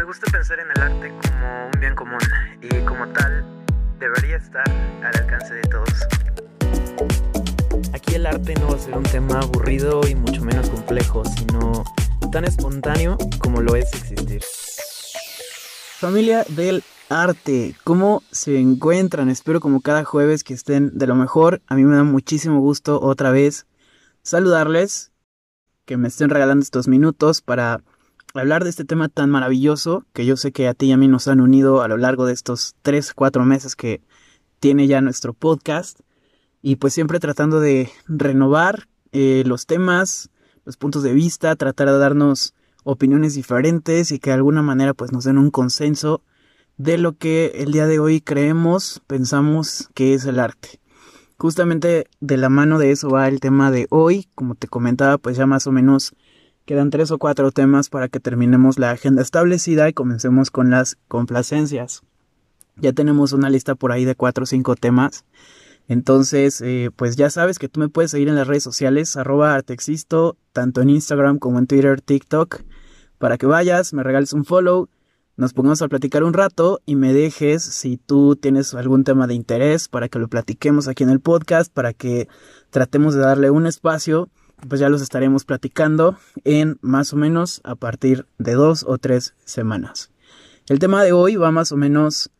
Me 0.00 0.06
gusta 0.06 0.32
pensar 0.32 0.58
en 0.58 0.70
el 0.74 0.80
arte 0.80 1.12
como 1.28 1.66
un 1.66 1.78
bien 1.78 1.94
común 1.94 2.18
y 2.62 2.68
como 2.86 3.06
tal 3.12 3.44
debería 3.98 4.38
estar 4.38 4.66
al 4.66 5.14
alcance 5.14 5.52
de 5.52 5.60
todos. 5.60 5.92
Aquí 7.92 8.14
el 8.14 8.24
arte 8.24 8.54
no 8.54 8.68
va 8.68 8.76
a 8.76 8.78
ser 8.78 8.96
un 8.96 9.02
tema 9.02 9.40
aburrido 9.40 10.00
y 10.08 10.14
mucho 10.14 10.42
menos 10.42 10.70
complejo, 10.70 11.22
sino 11.26 11.84
tan 12.32 12.46
espontáneo 12.46 13.18
como 13.40 13.60
lo 13.60 13.76
es 13.76 13.92
existir. 13.92 14.42
Familia 15.98 16.46
del 16.48 16.82
arte, 17.10 17.76
¿cómo 17.84 18.22
se 18.30 18.58
encuentran? 18.58 19.28
Espero 19.28 19.60
como 19.60 19.82
cada 19.82 20.04
jueves 20.04 20.44
que 20.44 20.54
estén 20.54 20.96
de 20.96 21.08
lo 21.08 21.14
mejor. 21.14 21.60
A 21.66 21.74
mí 21.74 21.84
me 21.84 21.96
da 21.96 22.04
muchísimo 22.04 22.60
gusto 22.60 23.02
otra 23.02 23.32
vez 23.32 23.66
saludarles, 24.22 25.12
que 25.84 25.98
me 25.98 26.08
estén 26.08 26.30
regalando 26.30 26.62
estos 26.62 26.88
minutos 26.88 27.42
para 27.42 27.82
hablar 28.34 28.64
de 28.64 28.70
este 28.70 28.84
tema 28.84 29.08
tan 29.08 29.30
maravilloso 29.30 30.04
que 30.12 30.24
yo 30.24 30.36
sé 30.36 30.52
que 30.52 30.68
a 30.68 30.74
ti 30.74 30.86
y 30.86 30.92
a 30.92 30.96
mí 30.96 31.08
nos 31.08 31.28
han 31.28 31.40
unido 31.40 31.82
a 31.82 31.88
lo 31.88 31.96
largo 31.96 32.26
de 32.26 32.32
estos 32.32 32.76
3, 32.82 33.12
4 33.14 33.44
meses 33.44 33.76
que 33.76 34.02
tiene 34.60 34.86
ya 34.86 35.00
nuestro 35.00 35.32
podcast. 35.32 36.00
Y 36.62 36.76
pues 36.76 36.92
siempre 36.92 37.18
tratando 37.20 37.58
de 37.58 37.90
renovar 38.06 38.86
eh, 39.12 39.42
los 39.46 39.66
temas, 39.66 40.30
los 40.64 40.76
puntos 40.76 41.02
de 41.02 41.12
vista, 41.12 41.56
tratar 41.56 41.88
de 41.88 41.98
darnos 41.98 42.54
opiniones 42.84 43.34
diferentes 43.34 44.12
y 44.12 44.18
que 44.18 44.30
de 44.30 44.34
alguna 44.34 44.62
manera 44.62 44.94
pues 44.94 45.12
nos 45.12 45.24
den 45.24 45.38
un 45.38 45.50
consenso 45.50 46.22
de 46.76 46.98
lo 46.98 47.16
que 47.16 47.52
el 47.56 47.72
día 47.72 47.86
de 47.86 47.98
hoy 47.98 48.20
creemos, 48.20 49.02
pensamos 49.06 49.90
que 49.94 50.14
es 50.14 50.24
el 50.24 50.38
arte. 50.38 50.80
Justamente 51.36 52.06
de 52.20 52.36
la 52.36 52.48
mano 52.50 52.78
de 52.78 52.90
eso 52.90 53.08
va 53.08 53.28
el 53.28 53.40
tema 53.40 53.70
de 53.70 53.86
hoy, 53.90 54.28
como 54.34 54.54
te 54.54 54.68
comentaba 54.68 55.18
pues 55.18 55.36
ya 55.36 55.46
más 55.46 55.66
o 55.66 55.72
menos 55.72 56.14
Quedan 56.64 56.90
tres 56.90 57.10
o 57.10 57.18
cuatro 57.18 57.50
temas 57.50 57.88
para 57.88 58.08
que 58.08 58.20
terminemos 58.20 58.78
la 58.78 58.90
agenda 58.90 59.22
establecida 59.22 59.88
y 59.88 59.92
comencemos 59.92 60.50
con 60.50 60.70
las 60.70 60.96
complacencias. 61.08 62.02
Ya 62.76 62.92
tenemos 62.92 63.32
una 63.32 63.50
lista 63.50 63.74
por 63.74 63.92
ahí 63.92 64.04
de 64.04 64.14
cuatro 64.14 64.44
o 64.44 64.46
cinco 64.46 64.76
temas. 64.76 65.24
Entonces, 65.88 66.60
eh, 66.60 66.90
pues 66.94 67.16
ya 67.16 67.30
sabes 67.30 67.58
que 67.58 67.68
tú 67.68 67.80
me 67.80 67.88
puedes 67.88 68.12
seguir 68.12 68.28
en 68.28 68.36
las 68.36 68.46
redes 68.46 68.62
sociales, 68.62 69.16
arroba 69.16 69.54
artexisto, 69.54 70.36
tanto 70.52 70.80
en 70.82 70.90
Instagram 70.90 71.38
como 71.38 71.58
en 71.58 71.66
Twitter, 71.66 72.00
TikTok, 72.00 72.62
para 73.18 73.36
que 73.36 73.46
vayas, 73.46 73.92
me 73.92 74.04
regales 74.04 74.32
un 74.32 74.44
follow, 74.44 74.88
nos 75.36 75.52
pongamos 75.54 75.80
a 75.82 75.88
platicar 75.88 76.22
un 76.22 76.34
rato 76.34 76.80
y 76.84 76.96
me 76.96 77.12
dejes 77.14 77.62
si 77.62 77.96
tú 77.96 78.36
tienes 78.36 78.74
algún 78.74 79.04
tema 79.04 79.26
de 79.26 79.34
interés 79.34 79.88
para 79.88 80.08
que 80.08 80.18
lo 80.18 80.28
platiquemos 80.28 80.86
aquí 80.86 81.02
en 81.02 81.10
el 81.10 81.20
podcast, 81.20 81.72
para 81.72 81.92
que 81.92 82.28
tratemos 82.68 83.14
de 83.14 83.20
darle 83.20 83.50
un 83.50 83.66
espacio 83.66 84.28
pues 84.68 84.80
ya 84.80 84.88
los 84.88 85.02
estaremos 85.02 85.44
platicando 85.44 86.16
en 86.44 86.78
más 86.80 87.12
o 87.12 87.16
menos 87.16 87.60
a 87.64 87.74
partir 87.74 88.26
de 88.38 88.54
dos 88.54 88.84
o 88.86 88.98
tres 88.98 89.34
semanas. 89.44 90.10
El 90.68 90.78
tema 90.78 91.02
de 91.02 91.12
hoy 91.12 91.36
va 91.36 91.50
más 91.50 91.72
o 91.72 91.76
menos 91.76 92.30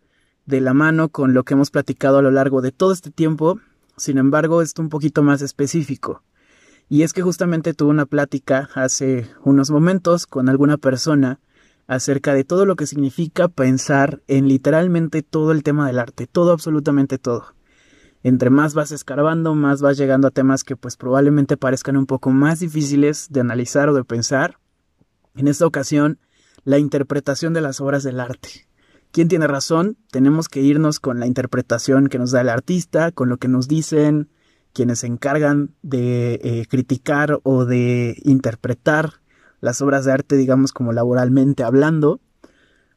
de 0.46 0.60
la 0.60 0.74
mano 0.74 1.08
con 1.08 1.34
lo 1.34 1.44
que 1.44 1.54
hemos 1.54 1.70
platicado 1.70 2.18
a 2.18 2.22
lo 2.22 2.30
largo 2.30 2.60
de 2.60 2.72
todo 2.72 2.92
este 2.92 3.10
tiempo, 3.10 3.60
sin 3.96 4.18
embargo 4.18 4.62
es 4.62 4.74
un 4.78 4.88
poquito 4.88 5.22
más 5.22 5.42
específico. 5.42 6.22
Y 6.88 7.02
es 7.02 7.12
que 7.12 7.22
justamente 7.22 7.74
tuve 7.74 7.90
una 7.90 8.06
plática 8.06 8.68
hace 8.74 9.30
unos 9.44 9.70
momentos 9.70 10.26
con 10.26 10.48
alguna 10.48 10.76
persona 10.76 11.38
acerca 11.86 12.34
de 12.34 12.44
todo 12.44 12.66
lo 12.66 12.76
que 12.76 12.86
significa 12.86 13.48
pensar 13.48 14.22
en 14.26 14.48
literalmente 14.48 15.22
todo 15.22 15.52
el 15.52 15.62
tema 15.62 15.86
del 15.86 15.98
arte, 15.98 16.26
todo, 16.26 16.52
absolutamente 16.52 17.18
todo 17.18 17.54
entre 18.22 18.50
más 18.50 18.74
vas 18.74 18.92
escarbando, 18.92 19.54
más 19.54 19.80
vas 19.80 19.96
llegando 19.96 20.28
a 20.28 20.30
temas 20.30 20.64
que 20.64 20.76
pues 20.76 20.96
probablemente 20.96 21.56
parezcan 21.56 21.96
un 21.96 22.06
poco 22.06 22.30
más 22.30 22.60
difíciles 22.60 23.28
de 23.30 23.40
analizar 23.40 23.88
o 23.88 23.94
de 23.94 24.04
pensar. 24.04 24.58
En 25.34 25.48
esta 25.48 25.66
ocasión, 25.66 26.18
la 26.64 26.78
interpretación 26.78 27.54
de 27.54 27.62
las 27.62 27.80
obras 27.80 28.02
del 28.02 28.20
arte. 28.20 28.66
¿Quién 29.12 29.28
tiene 29.28 29.46
razón? 29.46 29.96
Tenemos 30.10 30.48
que 30.48 30.60
irnos 30.60 31.00
con 31.00 31.18
la 31.18 31.26
interpretación 31.26 32.08
que 32.08 32.18
nos 32.18 32.30
da 32.30 32.42
el 32.42 32.48
artista, 32.48 33.10
con 33.10 33.28
lo 33.28 33.38
que 33.38 33.48
nos 33.48 33.66
dicen 33.66 34.28
quienes 34.72 35.00
se 35.00 35.08
encargan 35.08 35.74
de 35.82 36.34
eh, 36.44 36.66
criticar 36.68 37.40
o 37.42 37.64
de 37.64 38.20
interpretar 38.22 39.14
las 39.60 39.82
obras 39.82 40.04
de 40.04 40.12
arte, 40.12 40.36
digamos 40.36 40.72
como 40.72 40.92
laboralmente 40.92 41.64
hablando 41.64 42.20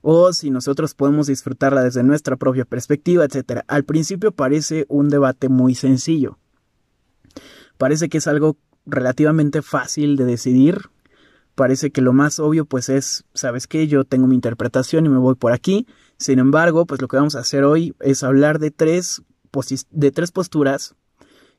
o 0.04 0.34
si 0.34 0.52
nosotros 0.52 0.94
podemos 0.94 1.28
disfrutarla 1.28 1.82
desde 1.82 2.04
nuestra 2.04 2.36
propia 2.36 2.66
perspectiva, 2.66 3.24
etc. 3.24 3.62
Al 3.68 3.86
principio 3.86 4.34
parece 4.34 4.86
un 4.90 5.08
debate 5.08 5.48
muy 5.48 5.76
sencillo. 5.76 6.38
Parece 7.78 8.10
que 8.10 8.18
es 8.18 8.28
algo 8.28 8.58
relativamente 8.86 9.62
fácil 9.62 10.18
de 10.18 10.26
decidir. 10.26 10.90
Parece 11.56 11.92
que 11.92 12.02
lo 12.02 12.12
más 12.12 12.40
obvio 12.40 12.66
pues 12.66 12.90
es, 12.90 13.24
¿sabes 13.34 13.66
qué? 13.66 13.88
Yo 13.88 14.04
tengo 14.04 14.28
mi 14.28 14.36
interpretación 14.36 15.06
y 15.06 15.10
me 15.10 15.20
voy 15.20 15.36
por 15.36 15.54
aquí. 15.54 15.88
Sin 16.18 16.38
embargo, 16.38 16.86
pues 16.86 17.02
lo 17.02 17.08
que 17.08 17.16
vamos 17.16 17.38
a 17.38 17.40
hacer 17.40 17.64
hoy 17.64 17.96
es 18.02 18.24
hablar 18.24 18.60
de 18.60 18.72
tres, 18.72 19.22
de 19.90 20.12
tres 20.12 20.32
posturas 20.34 20.96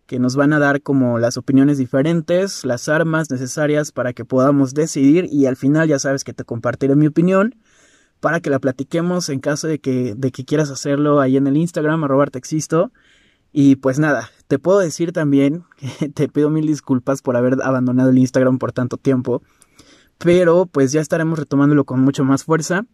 que 0.06 0.18
nos 0.18 0.36
van 0.36 0.52
a 0.52 0.58
dar 0.58 0.82
como 0.82 1.18
las 1.18 1.38
opiniones 1.38 1.78
diferentes, 1.78 2.66
las 2.66 2.90
armas 2.90 3.30
necesarias 3.30 3.90
para 3.90 4.12
que 4.12 4.26
podamos 4.26 4.74
decidir 4.74 5.28
y 5.32 5.46
al 5.46 5.56
final 5.56 5.88
ya 5.88 5.98
sabes 5.98 6.24
que 6.24 6.34
te 6.34 6.44
compartiré 6.44 6.94
mi 6.94 7.06
opinión 7.06 7.54
para 8.24 8.40
que 8.40 8.48
la 8.48 8.58
platiquemos 8.58 9.28
en 9.28 9.38
caso 9.38 9.68
de 9.68 9.80
que, 9.80 10.14
de 10.16 10.32
que 10.32 10.46
quieras 10.46 10.70
hacerlo 10.70 11.20
ahí 11.20 11.36
en 11.36 11.46
el 11.46 11.58
Instagram, 11.58 12.04
arroba 12.04 12.24
existo. 12.32 12.90
Y 13.52 13.76
pues 13.76 13.98
nada, 13.98 14.30
te 14.48 14.58
puedo 14.58 14.78
decir 14.78 15.12
también 15.12 15.64
que 15.98 16.08
te 16.08 16.26
pido 16.30 16.48
mil 16.48 16.66
disculpas 16.66 17.20
por 17.20 17.36
haber 17.36 17.58
abandonado 17.62 18.08
el 18.08 18.16
Instagram 18.16 18.56
por 18.56 18.72
tanto 18.72 18.96
tiempo, 18.96 19.42
pero 20.16 20.64
pues 20.64 20.90
ya 20.90 21.02
estaremos 21.02 21.38
retomándolo 21.38 21.84
con 21.84 22.00
mucho 22.00 22.24
más 22.24 22.44
fuerza 22.44 22.86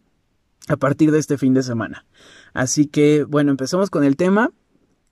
a 0.67 0.75
partir 0.75 1.11
de 1.13 1.19
este 1.19 1.37
fin 1.37 1.53
de 1.53 1.63
semana. 1.63 2.05
Así 2.53 2.87
que 2.87 3.23
bueno, 3.23 3.51
empezamos 3.51 3.89
con 3.89 4.03
el 4.03 4.17
tema. 4.17 4.51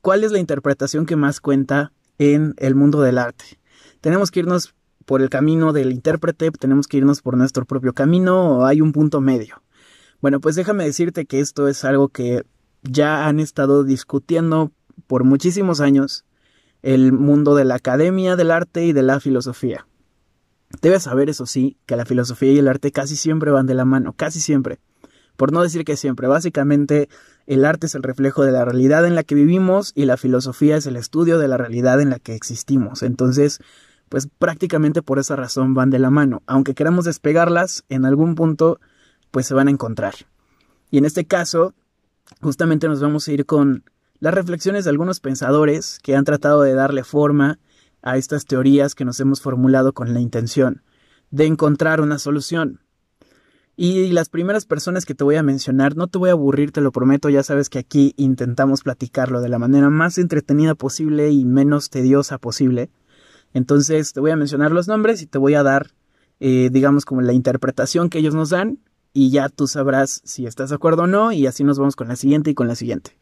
¿Cuál 0.02 0.26
es 0.26 0.34
la 0.34 0.40
interpretación 0.40 1.06
que 1.06 1.16
más 1.16 1.40
cuenta 1.40 1.94
en 2.18 2.56
el 2.58 2.76
mundo 2.76 3.00
del 3.00 3.20
arte? 3.20 3.58
Tenemos 4.02 4.32
que 4.32 4.42
irnos 4.42 4.76
por 5.06 5.22
el 5.22 5.30
camino 5.30 5.72
del 5.72 5.94
intérprete, 5.94 6.52
tenemos 6.52 6.90
que 6.90 6.98
irnos 6.98 7.22
por 7.22 7.38
nuestro 7.38 7.64
propio 7.64 7.94
camino 7.94 8.58
o 8.58 8.66
hay 8.66 8.82
un 8.82 8.92
punto 8.92 9.22
medio. 9.22 9.62
Bueno, 10.22 10.42
pues 10.42 10.56
déjame 10.56 10.84
decirte 10.84 11.26
que 11.26 11.40
esto 11.40 11.68
es 11.68 11.86
algo 11.86 12.10
que 12.10 12.44
ya 12.84 13.28
han 13.28 13.40
estado 13.40 13.84
discutiendo 13.84 14.72
por 15.08 15.24
muchísimos 15.24 15.80
años 15.80 16.26
el 16.82 17.14
mundo 17.14 17.56
de 17.56 17.66
la 17.66 17.76
academia 17.76 18.36
del 18.36 18.52
arte 18.52 18.86
y 18.86 18.94
de 18.94 19.04
la 19.04 19.20
filosofía. 19.20 19.88
Debes 20.82 21.04
saber, 21.04 21.30
eso 21.30 21.46
sí, 21.46 21.78
que 21.86 21.96
la 21.96 22.06
filosofía 22.06 22.52
y 22.52 22.60
el 22.60 22.68
arte 22.68 22.92
casi 22.92 23.16
siempre 23.16 23.52
van 23.52 23.66
de 23.66 23.74
la 23.74 23.86
mano, 23.86 24.14
casi 24.14 24.40
siempre. 24.40 24.80
Por 25.36 25.54
no 25.54 25.64
decir 25.64 25.86
que 25.86 25.96
siempre, 25.96 26.28
básicamente 26.28 27.10
el 27.48 27.64
arte 27.64 27.88
es 27.88 27.96
el 27.96 28.04
reflejo 28.04 28.44
de 28.44 28.52
la 28.52 28.66
realidad 28.66 29.06
en 29.06 29.16
la 29.16 29.24
que 29.24 29.36
vivimos 29.36 29.94
y 29.96 30.06
la 30.06 30.18
filosofía 30.18 30.76
es 30.78 30.86
el 30.86 30.98
estudio 30.98 31.40
de 31.40 31.48
la 31.48 31.58
realidad 31.58 32.02
en 32.02 32.10
la 32.10 32.20
que 32.20 32.36
existimos. 32.36 33.04
Entonces, 33.04 33.60
pues 34.10 34.28
prácticamente 34.38 35.02
por 35.02 35.18
esa 35.18 35.38
razón 35.38 35.74
van 35.74 35.90
de 35.92 36.00
la 36.00 36.10
mano. 36.10 36.44
Aunque 36.46 36.76
queramos 36.76 37.06
despegarlas, 37.06 37.86
en 37.88 38.06
algún 38.06 38.36
punto 38.36 38.80
pues 39.32 39.48
se 39.48 39.54
van 39.54 39.68
a 39.68 39.72
encontrar. 39.72 40.16
Y 40.92 40.98
en 40.98 41.06
este 41.06 41.26
caso, 41.26 41.74
justamente 42.42 42.88
nos 42.88 43.02
vamos 43.02 43.28
a 43.28 43.32
ir 43.32 43.46
con 43.46 43.84
las 44.20 44.34
reflexiones 44.34 44.84
de 44.84 44.90
algunos 44.90 45.20
pensadores 45.20 46.00
que 46.04 46.16
han 46.16 46.26
tratado 46.26 46.62
de 46.62 46.74
darle 46.74 47.04
forma 47.04 47.60
a 48.02 48.18
estas 48.18 48.46
teorías 48.46 48.96
que 48.96 49.06
nos 49.06 49.20
hemos 49.20 49.42
formulado 49.42 49.94
con 49.94 50.14
la 50.14 50.20
intención 50.20 50.84
de 51.32 51.46
encontrar 51.46 52.02
una 52.02 52.20
solución. 52.20 52.82
Y 53.76 54.12
las 54.12 54.28
primeras 54.28 54.66
personas 54.66 55.06
que 55.06 55.16
te 55.16 55.24
voy 55.24 55.38
a 55.38 55.44
mencionar, 55.44 55.96
no 55.96 56.08
te 56.08 56.18
voy 56.18 56.30
a 56.30 56.34
aburrir, 56.34 56.72
te 56.72 56.82
lo 56.82 56.92
prometo, 56.92 57.30
ya 57.30 57.44
sabes 57.44 57.70
que 57.70 57.80
aquí 57.80 58.14
intentamos 58.18 58.84
platicarlo 58.84 59.40
de 59.40 59.48
la 59.48 59.58
manera 59.58 59.90
más 59.90 60.18
entretenida 60.18 60.76
posible 60.76 61.30
y 61.30 61.46
menos 61.46 61.90
tediosa 61.90 62.40
posible. 62.40 62.90
Entonces 63.54 64.12
te 64.12 64.20
voy 64.20 64.32
a 64.32 64.36
mencionar 64.36 64.72
los 64.72 64.90
nombres 64.90 65.22
y 65.22 65.28
te 65.28 65.38
voy 65.38 65.54
a 65.54 65.64
dar, 65.64 65.92
eh, 66.42 66.70
digamos, 66.74 67.06
como 67.06 67.22
la 67.22 67.32
interpretación 67.32 68.10
que 68.10 68.20
ellos 68.20 68.36
nos 68.36 68.50
dan 68.50 68.80
y 69.14 69.32
ya 69.32 69.50
tú 69.50 69.68
sabrás 69.68 70.22
si 70.24 70.46
estás 70.46 70.70
de 70.70 70.76
acuerdo 70.76 71.04
o 71.04 71.08
no 71.08 71.32
y 71.32 71.48
así 71.48 71.64
nos 71.64 71.80
vamos 71.80 71.96
con 71.96 72.08
la 72.08 72.16
siguiente 72.16 72.52
y 72.52 72.54
con 72.54 72.68
la 72.68 72.76
siguiente. 72.76 73.18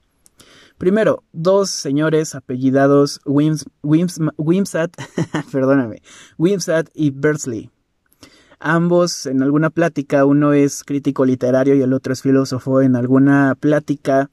Primero, 0.78 1.24
dos 1.32 1.72
señores 1.72 2.36
apellidados 2.36 3.20
Wims, 3.26 3.66
Wimsat, 3.82 4.96
perdóname, 5.52 6.04
Wimsat 6.38 6.90
y 6.94 7.10
Bersley. 7.10 7.72
Ambos 8.60 9.26
en 9.26 9.42
alguna 9.42 9.70
plática, 9.70 10.26
uno 10.26 10.54
es 10.54 10.84
crítico 10.84 11.26
literario 11.26 11.76
y 11.76 11.82
el 11.82 11.94
otro 11.94 12.14
es 12.14 12.22
filósofo, 12.22 12.82
en 12.82 12.96
alguna 12.96 13.56
plática 13.60 14.30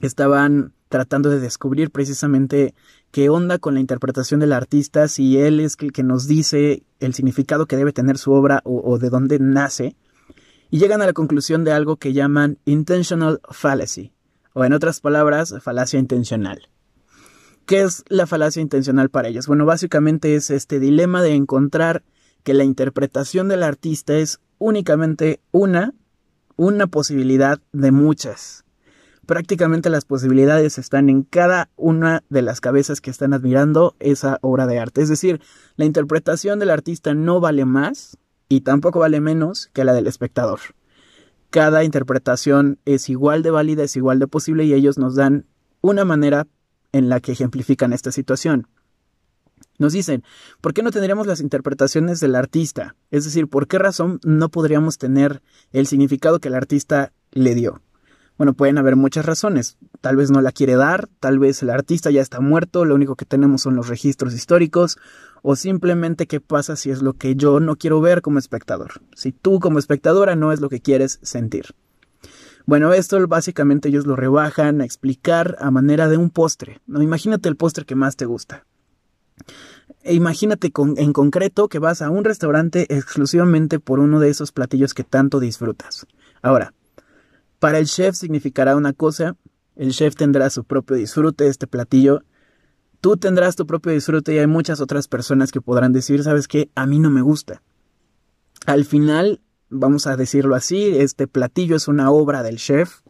estaban 0.00 0.72
tratando 0.88 1.30
de 1.30 1.40
descubrir 1.40 1.90
precisamente 1.90 2.74
qué 3.10 3.28
onda 3.28 3.58
con 3.58 3.74
la 3.74 3.80
interpretación 3.80 4.40
del 4.40 4.52
artista, 4.52 5.08
si 5.08 5.38
él 5.38 5.60
es 5.60 5.76
el 5.80 5.92
que 5.92 6.02
nos 6.02 6.26
dice 6.26 6.84
el 7.00 7.12
significado 7.12 7.66
que 7.66 7.76
debe 7.76 7.92
tener 7.92 8.18
su 8.18 8.32
obra 8.32 8.60
o 8.64 8.98
de 8.98 9.10
dónde 9.10 9.38
nace 9.38 9.96
y 10.70 10.78
llegan 10.78 11.02
a 11.02 11.06
la 11.06 11.12
conclusión 11.12 11.64
de 11.64 11.72
algo 11.72 11.96
que 11.96 12.12
llaman 12.12 12.58
intentional 12.64 13.40
fallacy, 13.50 14.12
o 14.52 14.64
en 14.64 14.72
otras 14.72 15.00
palabras, 15.00 15.54
falacia 15.60 15.98
intencional. 15.98 16.68
¿Qué 17.66 17.82
es 17.82 18.04
la 18.08 18.26
falacia 18.26 18.62
intencional 18.62 19.10
para 19.10 19.28
ellos? 19.28 19.46
Bueno, 19.46 19.66
básicamente 19.66 20.34
es 20.36 20.50
este 20.50 20.78
dilema 20.78 21.22
de 21.22 21.34
encontrar 21.34 22.04
que 22.44 22.54
la 22.54 22.64
interpretación 22.64 23.48
del 23.48 23.64
artista 23.64 24.14
es 24.16 24.40
únicamente 24.58 25.40
una 25.50 25.94
una 26.56 26.86
posibilidad 26.86 27.60
de 27.72 27.92
muchas. 27.92 28.64
Prácticamente 29.26 29.90
las 29.90 30.04
posibilidades 30.04 30.78
están 30.78 31.08
en 31.08 31.22
cada 31.22 31.68
una 31.76 32.22
de 32.28 32.42
las 32.42 32.60
cabezas 32.60 33.00
que 33.00 33.10
están 33.10 33.34
admirando 33.34 33.96
esa 33.98 34.38
obra 34.40 34.66
de 34.66 34.78
arte. 34.78 35.02
Es 35.02 35.08
decir, 35.08 35.40
la 35.76 35.84
interpretación 35.84 36.58
del 36.58 36.70
artista 36.70 37.12
no 37.14 37.40
vale 37.40 37.64
más 37.64 38.16
y 38.48 38.60
tampoco 38.60 39.00
vale 39.00 39.20
menos 39.20 39.70
que 39.72 39.84
la 39.84 39.92
del 39.92 40.06
espectador. 40.06 40.60
Cada 41.50 41.84
interpretación 41.84 42.78
es 42.84 43.08
igual 43.08 43.42
de 43.42 43.50
válida, 43.50 43.84
es 43.84 43.96
igual 43.96 44.18
de 44.18 44.26
posible 44.26 44.64
y 44.64 44.74
ellos 44.74 44.98
nos 44.98 45.14
dan 45.14 45.46
una 45.80 46.04
manera 46.04 46.46
en 46.92 47.08
la 47.08 47.20
que 47.20 47.32
ejemplifican 47.32 47.92
esta 47.92 48.12
situación. 48.12 48.68
Nos 49.78 49.92
dicen, 49.92 50.22
¿por 50.60 50.72
qué 50.72 50.82
no 50.82 50.90
tendríamos 50.90 51.26
las 51.26 51.40
interpretaciones 51.40 52.20
del 52.20 52.34
artista? 52.34 52.96
Es 53.10 53.24
decir, 53.24 53.48
¿por 53.48 53.68
qué 53.68 53.78
razón 53.78 54.20
no 54.24 54.48
podríamos 54.48 54.98
tener 54.98 55.42
el 55.72 55.86
significado 55.86 56.40
que 56.40 56.48
el 56.48 56.54
artista 56.54 57.12
le 57.32 57.54
dio? 57.54 57.82
Bueno, 58.38 58.52
pueden 58.52 58.76
haber 58.78 58.96
muchas 58.96 59.24
razones. 59.24 59.78
Tal 60.00 60.16
vez 60.16 60.30
no 60.30 60.42
la 60.42 60.52
quiere 60.52 60.76
dar, 60.76 61.08
tal 61.20 61.38
vez 61.38 61.62
el 61.62 61.70
artista 61.70 62.10
ya 62.10 62.20
está 62.20 62.40
muerto, 62.40 62.84
lo 62.84 62.94
único 62.94 63.16
que 63.16 63.24
tenemos 63.24 63.62
son 63.62 63.76
los 63.76 63.88
registros 63.88 64.34
históricos, 64.34 64.98
o 65.42 65.56
simplemente 65.56 66.26
qué 66.26 66.40
pasa 66.40 66.76
si 66.76 66.90
es 66.90 67.02
lo 67.02 67.14
que 67.14 67.34
yo 67.34 67.60
no 67.60 67.76
quiero 67.76 68.00
ver 68.00 68.20
como 68.20 68.38
espectador, 68.38 69.00
si 69.14 69.32
tú 69.32 69.58
como 69.60 69.78
espectadora 69.78 70.36
no 70.36 70.52
es 70.52 70.60
lo 70.60 70.68
que 70.68 70.80
quieres 70.80 71.18
sentir. 71.22 71.74
Bueno, 72.66 72.92
esto 72.92 73.24
básicamente 73.28 73.88
ellos 73.88 74.06
lo 74.06 74.16
rebajan 74.16 74.80
a 74.80 74.84
explicar 74.84 75.56
a 75.60 75.70
manera 75.70 76.08
de 76.08 76.16
un 76.16 76.30
postre. 76.30 76.80
¿no? 76.88 77.00
Imagínate 77.00 77.48
el 77.48 77.56
postre 77.56 77.84
que 77.84 77.94
más 77.94 78.16
te 78.16 78.26
gusta. 78.26 78.66
E 80.02 80.14
imagínate 80.14 80.72
en 80.96 81.12
concreto 81.12 81.68
que 81.68 81.78
vas 81.78 82.02
a 82.02 82.10
un 82.10 82.24
restaurante 82.24 82.92
exclusivamente 82.92 83.78
por 83.78 84.00
uno 84.00 84.18
de 84.18 84.30
esos 84.30 84.50
platillos 84.50 84.94
que 84.94 85.04
tanto 85.04 85.38
disfrutas. 85.38 86.06
Ahora, 86.42 86.74
para 87.58 87.78
el 87.78 87.86
chef 87.86 88.14
significará 88.14 88.76
una 88.76 88.92
cosa, 88.92 89.36
el 89.76 89.92
chef 89.92 90.14
tendrá 90.14 90.50
su 90.50 90.64
propio 90.64 90.96
disfrute 90.96 91.44
de 91.44 91.50
este 91.50 91.66
platillo, 91.66 92.22
tú 93.00 93.16
tendrás 93.16 93.56
tu 93.56 93.66
propio 93.66 93.92
disfrute 93.92 94.34
y 94.34 94.38
hay 94.38 94.46
muchas 94.46 94.80
otras 94.80 95.08
personas 95.08 95.52
que 95.52 95.60
podrán 95.60 95.92
decir, 95.92 96.22
sabes 96.22 96.48
qué, 96.48 96.70
a 96.74 96.86
mí 96.86 96.98
no 96.98 97.10
me 97.10 97.22
gusta. 97.22 97.62
Al 98.66 98.84
final, 98.84 99.40
vamos 99.68 100.06
a 100.06 100.16
decirlo 100.16 100.54
así, 100.54 100.96
este 100.98 101.26
platillo 101.26 101.76
es 101.76 101.88
una 101.88 102.10
obra 102.10 102.42
del 102.42 102.56
chef, 102.56 103.00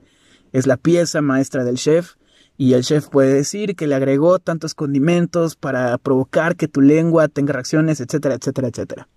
es 0.52 0.66
la 0.66 0.76
pieza 0.76 1.22
maestra 1.22 1.64
del 1.64 1.76
chef, 1.76 2.14
y 2.58 2.72
el 2.72 2.82
chef 2.82 3.08
puede 3.08 3.34
decir 3.34 3.76
que 3.76 3.87
le 3.87 3.94
agregó 3.94 4.38
tantos 4.38 4.75
condimentos 4.75 5.56
para 5.56 5.96
provocar 5.99 6.56
que 6.56 6.69
tu 6.69 6.81
lengua 6.81 7.28
tenga 7.28 7.52
reacciones, 7.52 8.00
etcétera, 8.00 8.37
etcétera, 8.37 8.69
etcétera. 8.69 9.08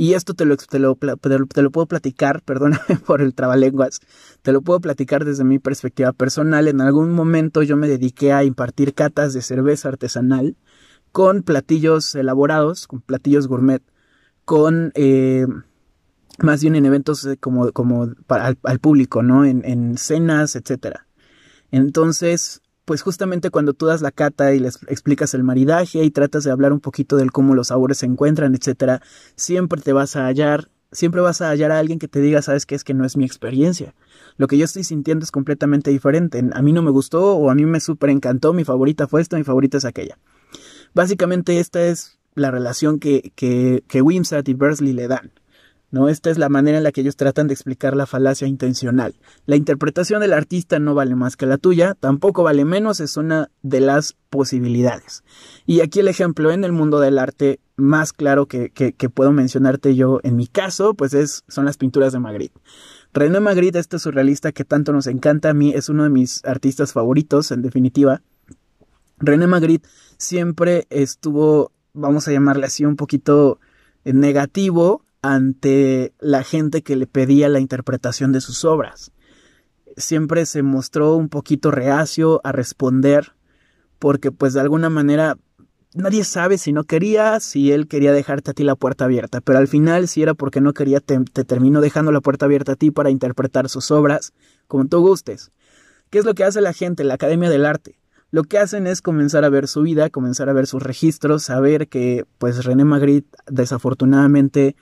Y 0.00 0.14
esto 0.14 0.32
te 0.32 0.46
lo, 0.46 0.56
te 0.56 0.78
lo, 0.78 0.96
te 0.96 1.60
lo 1.60 1.70
puedo 1.70 1.86
platicar, 1.86 2.40
perdóname 2.46 2.96
por 3.04 3.20
el 3.20 3.34
trabalenguas, 3.34 4.00
te 4.40 4.50
lo 4.50 4.62
puedo 4.62 4.80
platicar 4.80 5.26
desde 5.26 5.44
mi 5.44 5.58
perspectiva 5.58 6.14
personal. 6.14 6.68
En 6.68 6.80
algún 6.80 7.12
momento 7.12 7.62
yo 7.62 7.76
me 7.76 7.86
dediqué 7.86 8.32
a 8.32 8.42
impartir 8.42 8.94
catas 8.94 9.34
de 9.34 9.42
cerveza 9.42 9.90
artesanal 9.90 10.56
con 11.12 11.42
platillos 11.42 12.14
elaborados, 12.14 12.86
con 12.86 13.02
platillos 13.02 13.46
gourmet, 13.46 13.82
con... 14.46 14.90
Eh, 14.94 15.46
más 16.38 16.62
bien 16.62 16.76
en 16.76 16.86
eventos 16.86 17.26
eh, 17.26 17.36
como, 17.36 17.70
como 17.72 18.14
para, 18.26 18.54
al, 18.62 18.78
público, 18.78 19.22
¿no? 19.22 19.44
En, 19.44 19.62
en 19.66 19.98
cenas, 19.98 20.56
etcétera. 20.56 21.06
Entonces, 21.72 22.62
pues 22.90 23.02
justamente 23.02 23.50
cuando 23.50 23.72
tú 23.72 23.86
das 23.86 24.02
la 24.02 24.10
cata 24.10 24.52
y 24.52 24.58
les 24.58 24.82
explicas 24.88 25.32
el 25.34 25.44
maridaje 25.44 26.02
y 26.02 26.10
tratas 26.10 26.42
de 26.42 26.50
hablar 26.50 26.72
un 26.72 26.80
poquito 26.80 27.16
del 27.16 27.30
cómo 27.30 27.54
los 27.54 27.68
sabores 27.68 27.98
se 27.98 28.06
encuentran, 28.06 28.52
etcétera, 28.56 29.00
siempre 29.36 29.80
te 29.80 29.92
vas 29.92 30.16
a 30.16 30.26
hallar, 30.26 30.72
siempre 30.90 31.20
vas 31.20 31.40
a 31.40 31.50
hallar 31.50 31.70
a 31.70 31.78
alguien 31.78 32.00
que 32.00 32.08
te 32.08 32.20
diga, 32.20 32.42
sabes 32.42 32.66
que 32.66 32.74
es 32.74 32.82
que 32.82 32.92
no 32.92 33.04
es 33.04 33.16
mi 33.16 33.24
experiencia. 33.24 33.94
Lo 34.38 34.48
que 34.48 34.58
yo 34.58 34.64
estoy 34.64 34.82
sintiendo 34.82 35.22
es 35.22 35.30
completamente 35.30 35.92
diferente. 35.92 36.42
A 36.52 36.62
mí 36.62 36.72
no 36.72 36.82
me 36.82 36.90
gustó 36.90 37.36
o 37.36 37.48
a 37.48 37.54
mí 37.54 37.64
me 37.64 37.78
súper 37.78 38.10
encantó, 38.10 38.52
mi 38.54 38.64
favorita 38.64 39.06
fue 39.06 39.20
esta, 39.20 39.36
mi 39.36 39.44
favorita 39.44 39.78
es 39.78 39.84
aquella. 39.84 40.18
Básicamente 40.92 41.60
esta 41.60 41.86
es 41.86 42.18
la 42.34 42.50
relación 42.50 42.98
que, 42.98 43.30
que, 43.36 43.84
que 43.86 44.02
Wimsat 44.02 44.48
y 44.48 44.54
Bursley 44.54 44.94
le 44.94 45.06
dan. 45.06 45.30
¿No? 45.90 46.08
Esta 46.08 46.30
es 46.30 46.38
la 46.38 46.48
manera 46.48 46.78
en 46.78 46.84
la 46.84 46.92
que 46.92 47.00
ellos 47.00 47.16
tratan 47.16 47.48
de 47.48 47.54
explicar 47.54 47.96
la 47.96 48.06
falacia 48.06 48.46
intencional. 48.46 49.14
La 49.46 49.56
interpretación 49.56 50.20
del 50.20 50.32
artista 50.32 50.78
no 50.78 50.94
vale 50.94 51.14
más 51.16 51.36
que 51.36 51.46
la 51.46 51.58
tuya, 51.58 51.96
tampoco 51.98 52.42
vale 52.42 52.64
menos, 52.64 53.00
es 53.00 53.16
una 53.16 53.50
de 53.62 53.80
las 53.80 54.16
posibilidades. 54.30 55.24
Y 55.66 55.80
aquí 55.80 56.00
el 56.00 56.08
ejemplo 56.08 56.52
en 56.52 56.64
el 56.64 56.72
mundo 56.72 57.00
del 57.00 57.18
arte 57.18 57.60
más 57.76 58.12
claro 58.12 58.46
que, 58.46 58.70
puedo 59.12 59.32
mencionarte 59.32 59.96
yo 59.96 60.20
en 60.22 60.36
mi 60.36 60.46
caso, 60.46 60.94
pues 60.94 61.14
es, 61.14 61.44
son 61.48 61.64
las 61.64 61.76
pinturas 61.76 62.12
de 62.12 62.20
Magritte. 62.20 62.60
René 63.12 63.40
Magritte, 63.40 63.78
este 63.78 63.98
surrealista 63.98 64.52
que 64.52 64.64
tanto 64.64 64.92
nos 64.92 65.06
encanta 65.08 65.50
a 65.50 65.54
mí, 65.54 65.72
es 65.74 65.88
uno 65.88 66.04
de 66.04 66.10
mis 66.10 66.44
artistas 66.44 66.92
favoritos, 66.92 67.50
en 67.50 67.62
definitiva. 67.62 68.22
René 69.18 69.46
Magritte 69.46 69.88
siempre 70.16 70.86
estuvo, 70.90 71.72
vamos 71.92 72.28
a 72.28 72.32
llamarle 72.32 72.66
así, 72.66 72.84
un 72.84 72.96
poquito 72.96 73.58
negativo 74.04 75.04
ante 75.22 76.14
la 76.18 76.42
gente 76.42 76.82
que 76.82 76.96
le 76.96 77.06
pedía 77.06 77.48
la 77.48 77.60
interpretación 77.60 78.32
de 78.32 78.40
sus 78.40 78.64
obras. 78.64 79.12
Siempre 79.96 80.46
se 80.46 80.62
mostró 80.62 81.14
un 81.16 81.28
poquito 81.28 81.70
reacio 81.70 82.40
a 82.44 82.52
responder 82.52 83.34
porque 83.98 84.32
pues 84.32 84.54
de 84.54 84.60
alguna 84.60 84.88
manera 84.88 85.36
nadie 85.94 86.24
sabe 86.24 86.56
si 86.56 86.72
no 86.72 86.84
quería, 86.84 87.38
si 87.40 87.72
él 87.72 87.86
quería 87.88 88.12
dejarte 88.12 88.52
a 88.52 88.54
ti 88.54 88.62
la 88.64 88.76
puerta 88.76 89.04
abierta, 89.04 89.40
pero 89.40 89.58
al 89.58 89.68
final 89.68 90.08
si 90.08 90.22
era 90.22 90.34
porque 90.34 90.60
no 90.60 90.72
quería 90.72 91.00
te, 91.00 91.18
te 91.20 91.44
terminó 91.44 91.80
dejando 91.80 92.12
la 92.12 92.20
puerta 92.20 92.46
abierta 92.46 92.72
a 92.72 92.76
ti 92.76 92.90
para 92.90 93.10
interpretar 93.10 93.68
sus 93.68 93.90
obras 93.90 94.32
como 94.68 94.86
tú 94.86 95.00
gustes. 95.00 95.52
¿Qué 96.08 96.18
es 96.18 96.24
lo 96.24 96.34
que 96.34 96.44
hace 96.44 96.60
la 96.60 96.72
gente, 96.72 97.04
la 97.04 97.14
Academia 97.14 97.50
del 97.50 97.66
Arte? 97.66 98.00
Lo 98.32 98.44
que 98.44 98.58
hacen 98.58 98.86
es 98.86 99.02
comenzar 99.02 99.44
a 99.44 99.48
ver 99.48 99.66
su 99.66 99.82
vida, 99.82 100.08
comenzar 100.08 100.48
a 100.48 100.52
ver 100.52 100.66
sus 100.66 100.82
registros, 100.82 101.42
saber 101.42 101.88
que 101.88 102.24
pues 102.38 102.64
René 102.64 102.84
Magritte 102.84 103.36
desafortunadamente 103.48 104.76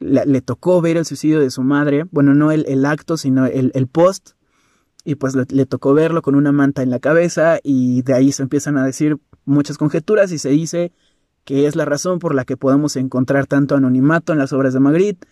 le, 0.00 0.40
tocó 0.40 0.80
ver 0.80 0.96
el 0.96 1.04
suicidio 1.04 1.40
de 1.40 1.50
su 1.50 1.62
madre, 1.62 2.04
bueno, 2.10 2.34
no 2.34 2.50
el, 2.50 2.64
el 2.66 2.84
acto, 2.84 3.16
sino 3.16 3.46
el, 3.46 3.70
el 3.74 3.86
post, 3.86 4.30
y 5.04 5.14
pues 5.14 5.34
le, 5.34 5.66
tocó 5.66 5.94
verlo 5.94 6.22
con 6.22 6.34
una 6.34 6.52
manta 6.52 6.82
en 6.82 6.90
la 6.90 6.98
cabeza 6.98 7.58
y 7.62 8.02
de 8.02 8.14
ahí 8.14 8.32
se 8.32 8.42
empiezan 8.42 8.76
a 8.76 8.84
decir 8.84 9.18
muchas 9.44 9.78
conjeturas 9.78 10.30
y 10.32 10.38
se 10.38 10.50
dice 10.50 10.92
que 11.44 11.66
es 11.66 11.74
la 11.74 11.84
razón 11.84 12.18
por 12.18 12.34
la 12.34 12.44
que 12.44 12.56
podemos 12.56 12.96
encontrar 12.96 13.46
tanto 13.46 13.74
anonimato 13.74 14.32
en 14.32 14.38
las 14.38 14.52
obras 14.52 14.74
de 14.74 14.80
Magritte 14.80 15.26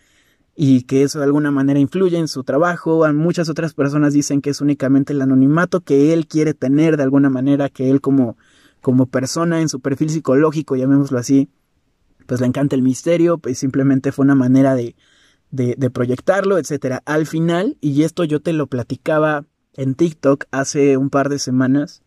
y 0.57 0.83
que 0.83 1.03
eso 1.03 1.19
de 1.19 1.27
alguna 1.27 1.51
manera 1.51 1.79
influye 1.79 2.19
en 2.19 2.29
su 2.29 2.45
trabajo. 2.45 3.07
Muchas 3.13 3.49
otras 3.49 3.75
personas 3.75 4.15
dicen 4.15 4.41
que 4.41 4.51
es 4.51 4.61
únicamente 4.61 5.13
el 5.13 5.23
anonimato 5.23 5.81
que 5.83 6.13
él 6.13 6.27
quiere 6.27 6.55
tener 6.55 6.97
de 6.97 7.03
alguna 7.03 7.31
manera, 7.31 7.69
que 7.69 7.91
él 7.91 8.01
como, 8.01 8.37
como 8.81 9.07
persona 9.07 9.61
en 9.61 9.69
su 9.69 9.81
perfil 9.81 10.11
psicológico, 10.11 10.77
llamémoslo 10.77 11.19
así, 11.19 11.51
pues 12.29 12.43
le 12.43 12.47
encanta 12.47 12.77
el 12.77 12.83
misterio, 12.83 13.39
pues 13.39 13.59
simplemente 13.59 14.13
fue 14.13 14.27
una 14.27 14.35
manera 14.35 14.75
de, 14.75 14.95
de, 15.51 15.91
proyectarlo, 15.91 16.59
etcétera. 16.59 17.03
Al 17.07 17.27
final, 17.27 17.79
y 17.81 18.03
esto 18.03 18.23
yo 18.23 18.41
te 18.41 18.53
lo 18.53 18.67
platicaba 18.67 19.47
en 19.73 19.95
TikTok 19.95 20.45
hace 20.51 20.99
un 20.99 21.09
par 21.09 21.31
de 21.31 21.39
semanas, 21.39 22.03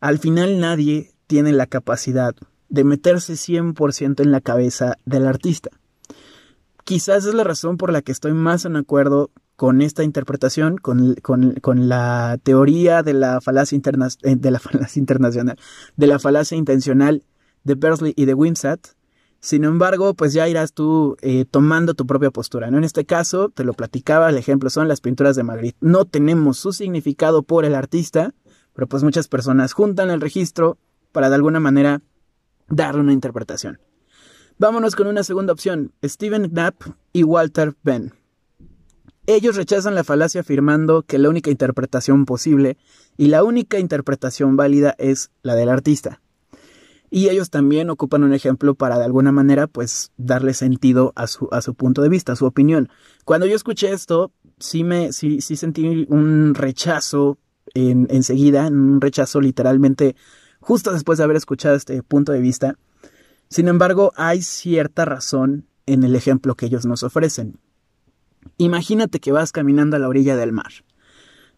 al 0.00 0.20
final 0.20 0.60
nadie 0.60 1.10
tiene 1.26 1.50
la 1.50 1.66
capacidad 1.66 2.36
de 2.68 2.84
meterse 2.84 3.32
100% 3.32 4.22
en 4.22 4.30
la 4.30 4.40
cabeza 4.40 4.98
del 5.04 5.26
artista. 5.26 5.70
Quizás 6.84 7.26
es 7.26 7.34
la 7.34 7.42
razón 7.42 7.76
por 7.76 7.90
la 7.90 8.02
que 8.02 8.12
estoy 8.12 8.34
más 8.34 8.66
en 8.66 8.76
acuerdo 8.76 9.32
con 9.56 9.82
esta 9.82 10.04
interpretación, 10.04 10.76
con, 10.76 11.16
con, 11.16 11.88
la 11.88 12.38
teoría 12.40 13.02
de 13.02 13.14
la 13.14 13.40
falacia, 13.40 13.74
interna, 13.74 14.06
eh, 14.22 14.36
de 14.36 14.50
la 14.52 14.58
falacia 14.60 15.00
internacional, 15.00 15.58
de 15.96 16.06
la 16.06 16.20
falacia 16.20 16.56
intencional 16.56 17.24
de 17.64 17.74
Bersley 17.74 18.12
y 18.14 18.26
de 18.26 18.34
Wimsat, 18.34 18.94
sin 19.40 19.64
embargo, 19.64 20.14
pues 20.14 20.32
ya 20.32 20.48
irás 20.48 20.72
tú 20.72 21.16
eh, 21.20 21.44
tomando 21.44 21.94
tu 21.94 22.06
propia 22.06 22.30
postura. 22.30 22.70
¿no? 22.70 22.78
En 22.78 22.84
este 22.84 23.04
caso, 23.04 23.50
te 23.50 23.64
lo 23.64 23.74
platicaba, 23.74 24.30
el 24.30 24.38
ejemplo 24.38 24.70
son 24.70 24.88
las 24.88 25.00
pinturas 25.00 25.36
de 25.36 25.42
Magritte. 25.42 25.78
No 25.80 26.04
tenemos 26.04 26.58
su 26.58 26.72
significado 26.72 27.42
por 27.42 27.64
el 27.64 27.74
artista, 27.74 28.34
pero 28.74 28.86
pues 28.86 29.02
muchas 29.02 29.28
personas 29.28 29.72
juntan 29.72 30.10
el 30.10 30.20
registro 30.20 30.78
para 31.12 31.28
de 31.28 31.36
alguna 31.36 31.60
manera 31.60 32.02
darle 32.68 33.00
una 33.00 33.12
interpretación. 33.12 33.80
Vámonos 34.58 34.96
con 34.96 35.06
una 35.06 35.22
segunda 35.22 35.52
opción, 35.52 35.92
Stephen 36.04 36.48
Knapp 36.48 36.82
y 37.12 37.22
Walter 37.22 37.76
Benn. 37.82 38.14
Ellos 39.26 39.56
rechazan 39.56 39.94
la 39.94 40.04
falacia 40.04 40.42
afirmando 40.42 41.02
que 41.02 41.18
la 41.18 41.28
única 41.28 41.50
interpretación 41.50 42.26
posible 42.26 42.78
y 43.16 43.26
la 43.26 43.44
única 43.44 43.78
interpretación 43.78 44.56
válida 44.56 44.94
es 44.98 45.30
la 45.42 45.54
del 45.54 45.68
artista. 45.68 46.20
Y 47.16 47.30
ellos 47.30 47.48
también 47.48 47.88
ocupan 47.88 48.24
un 48.24 48.34
ejemplo 48.34 48.74
para 48.74 48.98
de 48.98 49.06
alguna 49.06 49.32
manera 49.32 49.68
pues 49.68 50.12
darle 50.18 50.52
sentido 50.52 51.14
a 51.16 51.26
su, 51.26 51.48
a 51.50 51.62
su 51.62 51.74
punto 51.74 52.02
de 52.02 52.10
vista, 52.10 52.32
a 52.32 52.36
su 52.36 52.44
opinión. 52.44 52.90
Cuando 53.24 53.46
yo 53.46 53.56
escuché 53.56 53.90
esto, 53.90 54.32
sí 54.58 54.84
me, 54.84 55.14
sí, 55.14 55.40
sí 55.40 55.56
sentí 55.56 56.04
un 56.10 56.54
rechazo 56.54 57.38
en, 57.72 58.06
enseguida, 58.10 58.66
un 58.68 59.00
rechazo 59.00 59.40
literalmente 59.40 60.14
justo 60.60 60.92
después 60.92 61.16
de 61.16 61.24
haber 61.24 61.38
escuchado 61.38 61.74
este 61.74 62.02
punto 62.02 62.32
de 62.32 62.40
vista. 62.40 62.76
Sin 63.48 63.68
embargo, 63.68 64.12
hay 64.16 64.42
cierta 64.42 65.06
razón 65.06 65.66
en 65.86 66.04
el 66.04 66.16
ejemplo 66.16 66.54
que 66.54 66.66
ellos 66.66 66.84
nos 66.84 67.02
ofrecen. 67.02 67.58
Imagínate 68.58 69.20
que 69.20 69.32
vas 69.32 69.52
caminando 69.52 69.96
a 69.96 70.00
la 70.00 70.08
orilla 70.08 70.36
del 70.36 70.52
mar. 70.52 70.84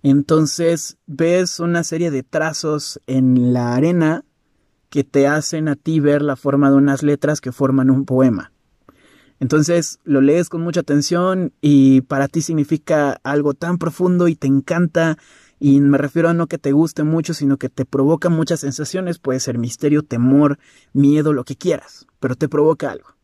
Entonces 0.04 0.98
ves 1.06 1.58
una 1.58 1.82
serie 1.82 2.12
de 2.12 2.22
trazos 2.22 3.00
en 3.08 3.52
la 3.52 3.74
arena 3.74 4.24
que 4.90 5.04
te 5.04 5.26
hacen 5.26 5.68
a 5.68 5.76
ti 5.76 6.00
ver 6.00 6.22
la 6.22 6.36
forma 6.36 6.70
de 6.70 6.76
unas 6.76 7.02
letras 7.02 7.40
que 7.40 7.52
forman 7.52 7.90
un 7.90 8.04
poema. 8.04 8.52
Entonces 9.40 10.00
lo 10.04 10.20
lees 10.20 10.48
con 10.48 10.62
mucha 10.62 10.80
atención 10.80 11.52
y 11.60 12.00
para 12.02 12.28
ti 12.28 12.42
significa 12.42 13.20
algo 13.22 13.54
tan 13.54 13.78
profundo 13.78 14.28
y 14.28 14.34
te 14.34 14.48
encanta 14.48 15.16
y 15.60 15.80
me 15.80 15.98
refiero 15.98 16.28
a 16.28 16.34
no 16.34 16.46
que 16.46 16.58
te 16.58 16.72
guste 16.72 17.04
mucho, 17.04 17.34
sino 17.34 17.56
que 17.56 17.68
te 17.68 17.84
provoca 17.84 18.28
muchas 18.28 18.60
sensaciones, 18.60 19.18
puede 19.18 19.40
ser 19.40 19.58
misterio, 19.58 20.02
temor, 20.02 20.58
miedo, 20.92 21.32
lo 21.32 21.44
que 21.44 21.56
quieras, 21.56 22.06
pero 22.20 22.36
te 22.36 22.48
provoca 22.48 22.90
algo. 22.90 23.16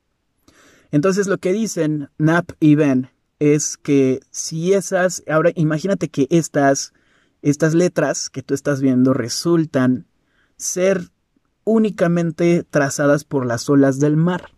Entonces 0.90 1.26
lo 1.26 1.38
que 1.38 1.52
dicen 1.52 2.11
Nap 2.18 2.50
y 2.61 2.75
Ben 2.76 3.11
es 3.38 3.76
que 3.76 4.21
si 4.30 4.73
esas, 4.73 5.23
ahora 5.28 5.50
imagínate 5.54 6.09
que 6.09 6.26
estas, 6.30 6.92
estas 7.42 7.75
letras 7.75 8.30
que 8.30 8.42
tú 8.42 8.54
estás 8.54 8.80
viendo 8.80 9.12
resultan 9.12 10.06
ser 10.56 11.11
únicamente 11.64 12.64
trazadas 12.68 13.25
por 13.25 13.47
las 13.47 13.68
olas 13.68 13.99
del 13.99 14.16
mar. 14.16 14.50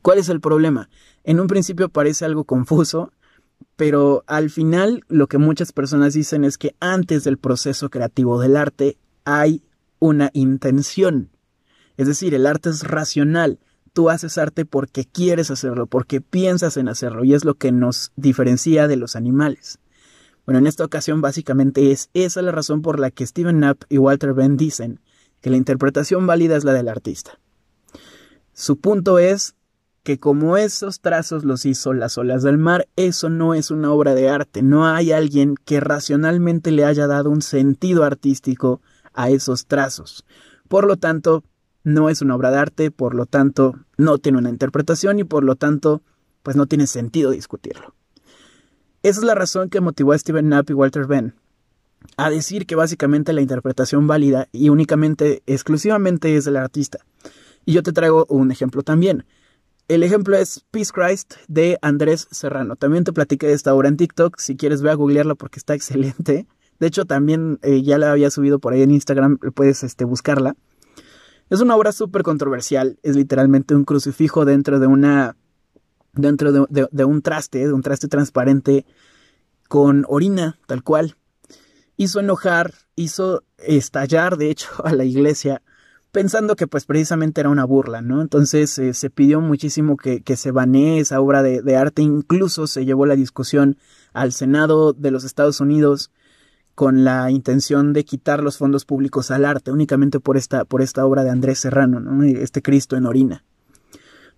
¿Cuál 0.00 0.18
es 0.18 0.28
el 0.28 0.40
problema? 0.40 0.88
En 1.24 1.40
un 1.40 1.46
principio 1.46 1.88
parece 1.88 2.24
algo 2.24 2.44
confuso, 2.44 3.12
pero 3.76 4.24
al 4.26 4.50
final 4.50 5.04
lo 5.08 5.28
que 5.28 5.38
muchas 5.38 5.72
personas 5.72 6.14
dicen 6.14 6.44
es 6.44 6.58
que 6.58 6.74
antes 6.80 7.24
del 7.24 7.38
proceso 7.38 7.90
creativo 7.90 8.40
del 8.40 8.56
arte 8.56 8.98
hay 9.24 9.62
una 9.98 10.30
intención. 10.32 11.30
Es 11.96 12.06
decir, 12.06 12.34
el 12.34 12.46
arte 12.46 12.70
es 12.70 12.82
racional. 12.82 13.60
Tú 13.92 14.10
haces 14.10 14.38
arte 14.38 14.64
porque 14.64 15.04
quieres 15.04 15.50
hacerlo, 15.50 15.86
porque 15.86 16.20
piensas 16.20 16.76
en 16.76 16.88
hacerlo, 16.88 17.24
y 17.24 17.34
es 17.34 17.44
lo 17.44 17.54
que 17.54 17.72
nos 17.72 18.10
diferencia 18.16 18.88
de 18.88 18.96
los 18.96 19.14
animales. 19.16 19.78
Bueno, 20.44 20.58
en 20.58 20.66
esta 20.66 20.84
ocasión 20.84 21.20
básicamente 21.20 21.92
es 21.92 22.10
esa 22.14 22.42
la 22.42 22.50
razón 22.50 22.82
por 22.82 22.98
la 22.98 23.10
que 23.10 23.26
Steven 23.26 23.58
Knapp 23.58 23.82
y 23.88 23.98
Walter 23.98 24.32
Benn 24.32 24.56
dicen 24.56 25.00
que 25.42 25.50
la 25.50 25.58
interpretación 25.58 26.26
válida 26.26 26.56
es 26.56 26.64
la 26.64 26.72
del 26.72 26.88
artista. 26.88 27.38
Su 28.54 28.78
punto 28.78 29.18
es 29.18 29.54
que 30.02 30.18
como 30.18 30.56
esos 30.56 31.00
trazos 31.00 31.44
los 31.44 31.66
hizo 31.66 31.92
las 31.92 32.16
olas 32.16 32.42
del 32.42 32.58
mar, 32.58 32.88
eso 32.96 33.28
no 33.28 33.54
es 33.54 33.70
una 33.70 33.92
obra 33.92 34.14
de 34.14 34.28
arte, 34.28 34.62
no 34.62 34.86
hay 34.86 35.12
alguien 35.12 35.54
que 35.64 35.80
racionalmente 35.80 36.70
le 36.72 36.84
haya 36.84 37.06
dado 37.06 37.30
un 37.30 37.42
sentido 37.42 38.04
artístico 38.04 38.80
a 39.12 39.30
esos 39.30 39.66
trazos. 39.66 40.24
Por 40.68 40.86
lo 40.86 40.96
tanto, 40.96 41.44
no 41.84 42.08
es 42.08 42.22
una 42.22 42.34
obra 42.34 42.50
de 42.50 42.58
arte, 42.58 42.90
por 42.90 43.14
lo 43.14 43.26
tanto, 43.26 43.74
no 43.96 44.18
tiene 44.18 44.38
una 44.38 44.50
interpretación 44.50 45.18
y 45.18 45.24
por 45.24 45.44
lo 45.44 45.56
tanto, 45.56 46.02
pues 46.42 46.56
no 46.56 46.66
tiene 46.66 46.86
sentido 46.86 47.30
discutirlo. 47.30 47.94
Esa 49.02 49.20
es 49.20 49.24
la 49.24 49.34
razón 49.34 49.68
que 49.68 49.80
motivó 49.80 50.12
a 50.12 50.18
Steven 50.18 50.46
Knapp 50.46 50.70
y 50.70 50.74
Walter 50.74 51.06
Benn 51.06 51.34
a 52.16 52.30
decir 52.30 52.66
que 52.66 52.74
básicamente 52.74 53.32
la 53.32 53.40
interpretación 53.40 54.06
válida 54.06 54.48
y 54.52 54.68
únicamente, 54.68 55.42
exclusivamente 55.46 56.36
es 56.36 56.44
del 56.44 56.56
artista. 56.56 56.98
Y 57.64 57.72
yo 57.72 57.82
te 57.82 57.92
traigo 57.92 58.26
un 58.28 58.50
ejemplo 58.50 58.82
también. 58.82 59.24
El 59.88 60.02
ejemplo 60.02 60.36
es 60.36 60.64
Peace 60.70 60.92
Christ 60.92 61.34
de 61.48 61.78
Andrés 61.82 62.28
Serrano. 62.30 62.76
También 62.76 63.04
te 63.04 63.12
platiqué 63.12 63.46
de 63.46 63.52
esta 63.52 63.74
obra 63.74 63.88
en 63.88 63.96
TikTok. 63.96 64.38
Si 64.38 64.56
quieres, 64.56 64.82
ve 64.82 64.90
a 64.90 64.94
googlearla 64.94 65.34
porque 65.34 65.58
está 65.58 65.74
excelente. 65.74 66.46
De 66.78 66.86
hecho, 66.86 67.04
también 67.04 67.58
eh, 67.62 67.82
ya 67.82 67.98
la 67.98 68.12
había 68.12 68.30
subido 68.30 68.58
por 68.58 68.72
ahí 68.72 68.82
en 68.82 68.90
Instagram. 68.90 69.38
Puedes 69.54 69.82
este, 69.82 70.04
buscarla. 70.04 70.56
Es 71.50 71.60
una 71.60 71.76
obra 71.76 71.92
súper 71.92 72.22
controversial. 72.22 72.98
Es 73.02 73.16
literalmente 73.16 73.74
un 73.74 73.84
crucifijo 73.84 74.44
dentro 74.44 74.80
de 74.80 74.86
una. 74.86 75.36
dentro 76.14 76.52
de 76.52 77.04
un 77.04 77.22
traste, 77.22 77.58
de 77.58 77.72
un 77.72 77.82
traste 77.82 78.08
transparente 78.08 78.86
con 79.68 80.04
orina, 80.08 80.58
tal 80.66 80.82
cual. 80.82 81.16
Hizo 81.96 82.20
enojar, 82.20 82.72
hizo 82.96 83.44
estallar, 83.58 84.36
de 84.36 84.50
hecho, 84.50 84.68
a 84.84 84.92
la 84.92 85.04
iglesia 85.04 85.62
pensando 86.12 86.56
que 86.56 86.66
pues 86.66 86.84
precisamente 86.84 87.40
era 87.40 87.50
una 87.50 87.64
burla, 87.64 88.02
¿no? 88.02 88.20
Entonces 88.20 88.78
eh, 88.78 88.94
se 88.94 89.10
pidió 89.10 89.40
muchísimo 89.40 89.96
que, 89.96 90.22
se 90.36 90.50
banee 90.50 91.00
esa 91.00 91.20
obra 91.20 91.42
de, 91.42 91.76
arte, 91.76 92.02
incluso 92.02 92.66
se 92.66 92.84
llevó 92.84 93.06
la 93.06 93.16
discusión 93.16 93.78
al 94.12 94.32
Senado 94.32 94.92
de 94.92 95.10
los 95.10 95.24
Estados 95.24 95.60
Unidos 95.60 96.10
con 96.74 97.04
la 97.04 97.30
intención 97.30 97.92
de 97.92 98.04
quitar 98.04 98.42
los 98.42 98.58
fondos 98.58 98.84
públicos 98.84 99.30
al 99.30 99.44
arte, 99.44 99.72
únicamente 99.72 100.20
por 100.20 100.36
esta, 100.36 100.64
por 100.64 100.82
esta 100.82 101.04
obra 101.04 101.24
de 101.24 101.30
Andrés 101.30 101.58
Serrano, 101.58 101.98
¿no? 101.98 102.22
Este 102.24 102.62
Cristo 102.62 102.96
en 102.96 103.06
orina. 103.06 103.44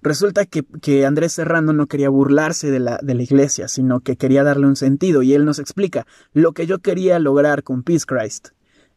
Resulta 0.04 0.44
que, 0.44 0.64
que 0.82 1.06
Andrés 1.06 1.32
Serrano 1.32 1.72
no 1.72 1.86
quería 1.86 2.10
burlarse 2.10 2.70
de 2.70 2.78
la, 2.78 2.98
de 3.02 3.14
la 3.14 3.22
iglesia, 3.22 3.68
sino 3.68 4.00
que 4.00 4.16
quería 4.16 4.44
darle 4.44 4.66
un 4.66 4.76
sentido, 4.76 5.22
y 5.22 5.32
él 5.32 5.46
nos 5.46 5.58
explica, 5.58 6.06
lo 6.34 6.52
que 6.52 6.66
yo 6.66 6.80
quería 6.80 7.18
lograr 7.18 7.62
con 7.62 7.82
Peace 7.82 8.04
Christ 8.06 8.48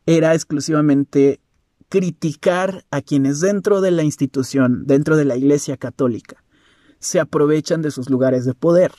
era 0.06 0.34
exclusivamente 0.34 1.40
criticar 1.88 2.84
a 2.92 3.02
quienes 3.02 3.40
dentro 3.40 3.80
de 3.80 3.92
la 3.92 4.04
institución, 4.04 4.86
dentro 4.86 5.16
de 5.16 5.24
la 5.24 5.38
Iglesia 5.38 5.78
Católica, 5.78 6.44
se 7.00 7.22
aprovechan 7.22 7.82
de 7.82 7.92
sus 7.92 8.10
lugares 8.10 8.44
de 8.44 8.54
poder. 8.54 8.92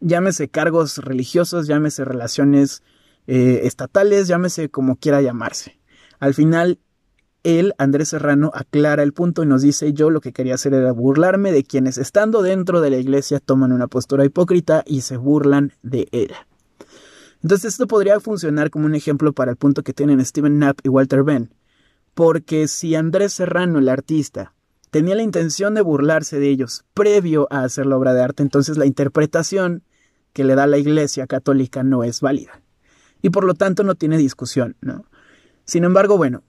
Llámese 0.00 0.50
cargos 0.50 0.98
religiosos, 0.98 1.66
llámese 1.66 2.04
relaciones 2.04 2.82
eh, 3.26 3.62
estatales, 3.64 4.28
llámese 4.28 4.68
como 4.68 4.96
quiera 4.96 5.22
llamarse. 5.22 5.80
Al 6.18 6.34
final, 6.34 6.78
él, 7.42 7.74
Andrés 7.78 8.10
Serrano, 8.10 8.50
aclara 8.54 9.02
el 9.02 9.12
punto 9.12 9.42
y 9.42 9.46
nos 9.46 9.62
dice 9.62 9.92
yo 9.92 10.10
lo 10.10 10.20
que 10.20 10.32
quería 10.32 10.54
hacer 10.54 10.74
era 10.74 10.92
burlarme 10.92 11.52
de 11.52 11.64
quienes 11.64 11.98
estando 11.98 12.42
dentro 12.42 12.80
de 12.80 12.90
la 12.90 12.98
iglesia 12.98 13.40
toman 13.40 13.72
una 13.72 13.88
postura 13.88 14.24
hipócrita 14.24 14.82
y 14.86 15.00
se 15.00 15.16
burlan 15.16 15.72
de 15.82 16.08
él. 16.12 16.32
Entonces 17.42 17.72
esto 17.72 17.86
podría 17.86 18.20
funcionar 18.20 18.70
como 18.70 18.86
un 18.86 18.94
ejemplo 18.94 19.32
para 19.32 19.50
el 19.50 19.56
punto 19.56 19.82
que 19.82 19.94
tienen 19.94 20.24
Stephen 20.24 20.56
Knapp 20.56 20.80
y 20.82 20.88
Walter 20.88 21.22
Benn, 21.22 21.54
porque 22.14 22.68
si 22.68 22.94
Andrés 22.94 23.32
Serrano, 23.32 23.78
el 23.78 23.88
artista, 23.88 24.54
tenía 24.90 25.14
la 25.14 25.22
intención 25.22 25.74
de 25.74 25.80
burlarse 25.80 26.38
de 26.38 26.50
ellos 26.50 26.84
previo 26.92 27.46
a 27.50 27.62
hacer 27.62 27.86
la 27.86 27.96
obra 27.96 28.12
de 28.12 28.22
arte, 28.22 28.42
entonces 28.42 28.76
la 28.76 28.86
interpretación 28.86 29.82
que 30.32 30.44
le 30.44 30.54
da 30.54 30.66
la 30.66 30.78
Iglesia 30.78 31.26
católica 31.26 31.82
no 31.82 32.04
es 32.04 32.20
válida. 32.20 32.62
Y 33.22 33.30
por 33.30 33.44
lo 33.44 33.54
tanto 33.54 33.82
no 33.82 33.94
tiene 33.94 34.16
discusión, 34.16 34.76
¿no? 34.80 35.04
Sin 35.64 35.84
embargo, 35.84 36.16
bueno, 36.16 36.42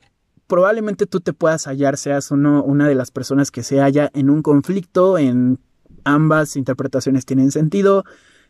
probablemente 0.51 1.05
tú 1.05 1.21
te 1.21 1.31
puedas 1.31 1.65
hallar, 1.65 1.95
seas 1.95 2.29
uno, 2.29 2.61
una 2.61 2.85
de 2.85 2.93
las 2.93 3.09
personas 3.09 3.51
que 3.51 3.63
se 3.63 3.79
halla 3.79 4.11
en 4.13 4.29
un 4.29 4.41
conflicto, 4.41 5.17
en 5.17 5.59
ambas 6.03 6.57
interpretaciones 6.57 7.25
tienen 7.25 7.51
sentido, 7.51 8.03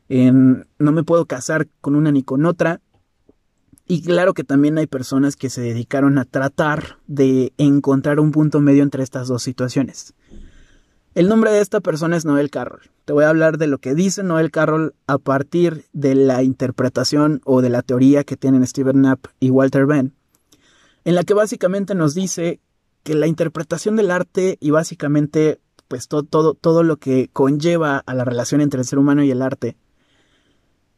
en 0.09 0.65
no 0.79 0.91
me 0.93 1.03
puedo 1.03 1.27
casar 1.27 1.67
con 1.79 1.93
una 1.93 2.11
ni 2.11 2.23
con 2.23 2.47
otra, 2.47 2.81
y 3.87 4.01
claro 4.01 4.33
que 4.33 4.43
también 4.43 4.79
hay 4.79 4.87
personas 4.87 5.35
que 5.35 5.51
se 5.51 5.61
dedicaron 5.61 6.17
a 6.17 6.25
tratar 6.25 6.97
de 7.05 7.53
encontrar 7.59 8.19
un 8.19 8.31
punto 8.31 8.61
medio 8.61 8.81
entre 8.81 9.03
estas 9.03 9.27
dos 9.27 9.43
situaciones. 9.43 10.15
El 11.13 11.29
nombre 11.29 11.51
de 11.51 11.61
esta 11.61 11.81
persona 11.81 12.17
es 12.17 12.25
Noel 12.25 12.49
Carroll. 12.49 12.89
Te 13.05 13.13
voy 13.13 13.25
a 13.25 13.29
hablar 13.29 13.59
de 13.59 13.67
lo 13.67 13.77
que 13.77 13.93
dice 13.93 14.23
Noel 14.23 14.49
Carroll 14.49 14.95
a 15.05 15.19
partir 15.19 15.85
de 15.93 16.15
la 16.15 16.41
interpretación 16.41 17.41
o 17.45 17.61
de 17.61 17.69
la 17.69 17.83
teoría 17.83 18.23
que 18.23 18.37
tienen 18.37 18.65
Steven 18.65 18.95
Knapp 18.95 19.27
y 19.39 19.51
Walter 19.51 19.85
Benn, 19.85 20.15
en 21.05 21.15
la 21.15 21.23
que 21.23 21.33
básicamente 21.33 21.95
nos 21.95 22.13
dice 22.13 22.59
que 23.03 23.15
la 23.15 23.27
interpretación 23.27 23.95
del 23.95 24.11
arte 24.11 24.57
y 24.59 24.71
básicamente 24.71 25.59
pues 25.87 26.07
todo, 26.07 26.23
todo, 26.23 26.53
todo 26.53 26.83
lo 26.83 26.97
que 26.97 27.29
conlleva 27.33 27.97
a 27.97 28.13
la 28.13 28.23
relación 28.23 28.61
entre 28.61 28.79
el 28.79 28.85
ser 28.85 28.99
humano 28.99 29.23
y 29.23 29.31
el 29.31 29.41
arte 29.41 29.75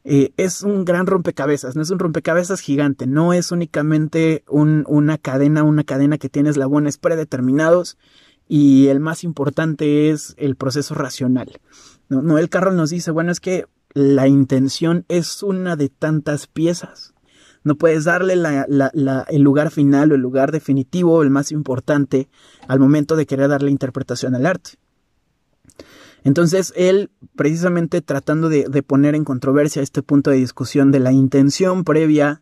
eh, 0.05 0.33
es 0.35 0.63
un 0.63 0.83
gran 0.83 1.07
rompecabezas, 1.07 1.75
no 1.75 1.81
es 1.81 1.89
un 1.89 1.99
rompecabezas 1.99 2.59
gigante, 2.59 3.07
no 3.07 3.33
es 3.33 3.51
únicamente 3.51 4.43
una 4.47 5.17
cadena, 5.17 5.63
una 5.63 5.85
cadena 5.85 6.17
que 6.17 6.27
tiene 6.27 6.49
eslabones 6.49 6.97
predeterminados 6.97 7.97
y 8.47 8.87
el 8.87 8.99
más 8.99 9.23
importante 9.23 10.09
es 10.09 10.35
el 10.37 10.57
proceso 10.57 10.93
racional. 10.93 11.61
Noel 12.09 12.49
Carroll 12.49 12.75
nos 12.75 12.89
dice, 12.89 13.11
bueno, 13.11 13.31
es 13.31 13.39
que 13.39 13.65
la 13.93 14.27
intención 14.27 15.05
es 15.07 15.41
una 15.41 15.77
de 15.77 15.87
tantas 15.87 16.47
piezas. 16.47 17.12
No 17.63 17.75
puedes 17.75 18.03
darle 18.03 18.33
el 18.33 19.41
lugar 19.41 19.71
final 19.71 20.11
o 20.11 20.15
el 20.15 20.21
lugar 20.21 20.51
definitivo, 20.51 21.23
el 21.23 21.29
más 21.29 21.51
importante, 21.51 22.27
al 22.67 22.79
momento 22.79 23.15
de 23.15 23.25
querer 23.25 23.49
darle 23.49 23.71
interpretación 23.71 24.35
al 24.35 24.45
arte. 24.45 24.71
Entonces 26.23 26.73
él, 26.75 27.11
precisamente 27.35 28.01
tratando 28.01 28.49
de, 28.49 28.83
poner 28.83 29.15
en 29.15 29.25
controversia 29.25 29.81
este 29.81 30.01
punto 30.01 30.31
de 30.31 30.37
discusión 30.37 30.91
de 30.91 30.99
la 30.99 31.11
intención 31.11 31.83
previa 31.83 32.41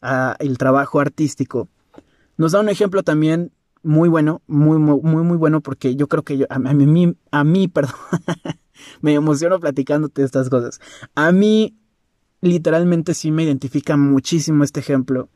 al 0.00 0.58
trabajo 0.58 1.00
artístico, 1.00 1.68
nos 2.36 2.52
da 2.52 2.60
un 2.60 2.68
ejemplo 2.68 3.02
también 3.02 3.52
muy 3.82 4.08
bueno, 4.08 4.42
muy, 4.46 4.78
muy, 4.78 5.00
muy, 5.00 5.36
bueno, 5.36 5.60
porque 5.60 5.96
yo 5.96 6.08
creo 6.08 6.22
que 6.22 6.38
yo, 6.38 6.46
a, 6.50 6.58
mí, 6.58 7.16
a 7.30 7.44
mí, 7.44 7.68
perdón, 7.72 7.94
me 9.00 9.14
emociono 9.14 9.60
platicándote 9.60 10.22
estas 10.22 10.48
cosas. 10.48 10.80
A 11.14 11.32
mí, 11.32 11.76
literalmente 12.40 13.14
sí 13.14 13.30
me 13.30 13.44
identifica 13.44 13.96
muchísimo 13.96 14.64
este 14.64 14.80
ejemplo. 14.80 15.28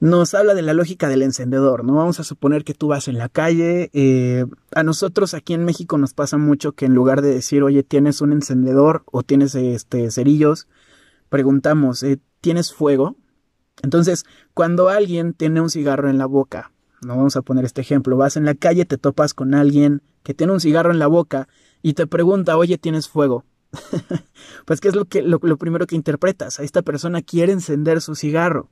nos 0.00 0.34
habla 0.34 0.54
de 0.54 0.62
la 0.62 0.74
lógica 0.74 1.08
del 1.08 1.22
encendedor, 1.22 1.84
¿no? 1.84 1.94
Vamos 1.94 2.18
a 2.18 2.24
suponer 2.24 2.64
que 2.64 2.74
tú 2.74 2.88
vas 2.88 3.06
en 3.06 3.18
la 3.18 3.28
calle, 3.28 3.88
eh, 3.92 4.46
a 4.74 4.82
nosotros 4.82 5.32
aquí 5.32 5.54
en 5.54 5.64
México 5.64 5.96
nos 5.96 6.12
pasa 6.12 6.38
mucho 6.38 6.72
que 6.72 6.86
en 6.86 6.94
lugar 6.94 7.22
de 7.22 7.32
decir, 7.32 7.62
oye, 7.62 7.84
tienes 7.84 8.20
un 8.20 8.32
encendedor 8.32 9.04
o 9.06 9.22
tienes 9.22 9.54
este 9.54 10.10
cerillos, 10.10 10.66
preguntamos, 11.28 12.02
eh, 12.02 12.18
¿tienes 12.40 12.72
fuego? 12.74 13.16
Entonces, 13.82 14.24
cuando 14.54 14.88
alguien 14.88 15.34
tiene 15.34 15.60
un 15.60 15.70
cigarro 15.70 16.10
en 16.10 16.18
la 16.18 16.26
boca, 16.26 16.72
no 17.06 17.16
vamos 17.16 17.36
a 17.36 17.42
poner 17.42 17.64
este 17.64 17.80
ejemplo, 17.80 18.16
vas 18.16 18.36
en 18.36 18.44
la 18.44 18.54
calle, 18.54 18.84
te 18.84 18.98
topas 18.98 19.34
con 19.34 19.54
alguien 19.54 20.02
que 20.24 20.34
tiene 20.34 20.52
un 20.52 20.60
cigarro 20.60 20.90
en 20.90 20.98
la 20.98 21.06
boca 21.06 21.48
y 21.80 21.94
te 21.94 22.06
pregunta, 22.08 22.56
oye, 22.56 22.76
¿tienes 22.76 23.08
fuego? 23.08 23.44
pues, 24.66 24.80
¿qué 24.80 24.88
es 24.88 24.94
lo, 24.94 25.06
que, 25.06 25.22
lo 25.22 25.56
primero 25.56 25.86
que 25.86 25.96
interpretas? 25.96 26.60
A 26.60 26.62
esta 26.62 26.82
persona 26.82 27.22
quiere 27.22 27.52
encender 27.52 28.00
su 28.00 28.14
cigarro. 28.14 28.70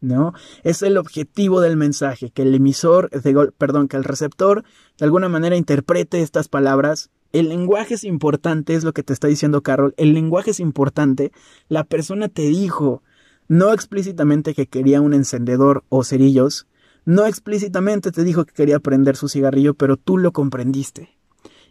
¿no? 0.00 0.32
Es 0.62 0.82
el 0.82 0.96
objetivo 0.96 1.60
del 1.60 1.76
mensaje, 1.76 2.30
que 2.30 2.42
el 2.42 2.54
emisor, 2.54 3.10
perdón, 3.58 3.88
que 3.88 3.96
el 3.96 4.04
receptor 4.04 4.64
de 4.98 5.04
alguna 5.04 5.28
manera 5.28 5.56
interprete 5.56 6.20
estas 6.20 6.48
palabras. 6.48 7.10
El 7.32 7.48
lenguaje 7.48 7.94
es 7.94 8.04
importante, 8.04 8.74
es 8.74 8.84
lo 8.84 8.92
que 8.92 9.02
te 9.02 9.12
está 9.12 9.28
diciendo 9.28 9.62
Carol, 9.62 9.94
el 9.96 10.14
lenguaje 10.14 10.52
es 10.52 10.60
importante. 10.60 11.32
La 11.68 11.84
persona 11.84 12.28
te 12.28 12.42
dijo, 12.42 13.02
no 13.48 13.72
explícitamente 13.72 14.54
que 14.54 14.66
quería 14.66 15.00
un 15.00 15.14
encendedor 15.14 15.84
o 15.88 16.04
cerillos, 16.04 16.66
no 17.04 17.26
explícitamente 17.26 18.12
te 18.12 18.24
dijo 18.24 18.44
que 18.44 18.54
quería 18.54 18.78
prender 18.80 19.16
su 19.16 19.28
cigarrillo, 19.28 19.74
pero 19.74 19.96
tú 19.96 20.18
lo 20.18 20.32
comprendiste. 20.32 21.17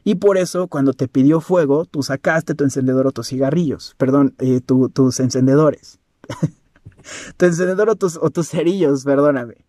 Y 0.07 0.15
por 0.15 0.37
eso, 0.37 0.69
cuando 0.69 0.93
te 0.93 1.09
pidió 1.09 1.41
fuego, 1.41 1.83
tú 1.83 2.01
sacaste 2.01 2.55
tu 2.55 2.63
encendedor 2.63 3.07
o 3.07 3.11
tus 3.11 3.27
cigarrillos, 3.27 3.93
perdón, 3.97 4.35
eh, 4.39 4.61
tus 4.61 5.19
encendedores. 5.19 5.99
tu 7.35 7.45
encendedor 7.45 7.89
o 7.89 7.97
tus, 7.97 8.15
o 8.15 8.29
tus 8.29 8.47
cerillos, 8.47 9.03
perdóname. 9.03 9.65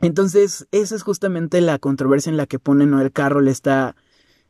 Entonces, 0.00 0.66
esa 0.72 0.96
es 0.96 1.04
justamente 1.04 1.60
la 1.60 1.78
controversia 1.78 2.28
en 2.30 2.36
la 2.36 2.46
que 2.46 2.58
pone 2.58 2.86
Noel 2.86 3.12
Carroll 3.12 3.46
esta 3.46 3.94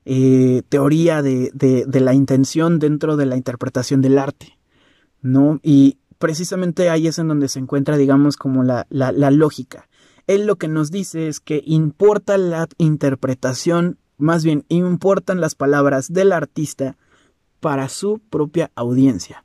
eh, 0.06 0.62
teoría 0.70 1.20
de, 1.20 1.50
de, 1.52 2.00
la 2.00 2.14
intención 2.14 2.78
dentro 2.78 3.18
de 3.18 3.26
la 3.26 3.36
interpretación 3.36 4.00
del 4.00 4.16
arte, 4.16 4.58
¿no? 5.20 5.60
Y 5.62 5.98
precisamente 6.16 6.88
ahí 6.88 7.06
es 7.06 7.18
en 7.18 7.28
donde 7.28 7.48
se 7.48 7.58
encuentra, 7.58 7.98
digamos, 7.98 8.38
como 8.38 8.64
la, 8.64 8.86
la, 8.88 9.12
la 9.12 9.30
lógica. 9.30 9.90
Él 10.26 10.46
lo 10.46 10.56
que 10.56 10.68
nos 10.68 10.90
dice 10.90 11.28
es 11.28 11.40
que 11.40 11.62
importa 11.66 12.38
la 12.38 12.66
interpretación, 12.78 13.98
más 14.18 14.44
bien 14.44 14.64
importan 14.68 15.40
las 15.40 15.54
palabras 15.54 16.12
del 16.12 16.32
artista 16.32 16.96
para 17.60 17.88
su 17.88 18.20
propia 18.30 18.70
audiencia. 18.74 19.44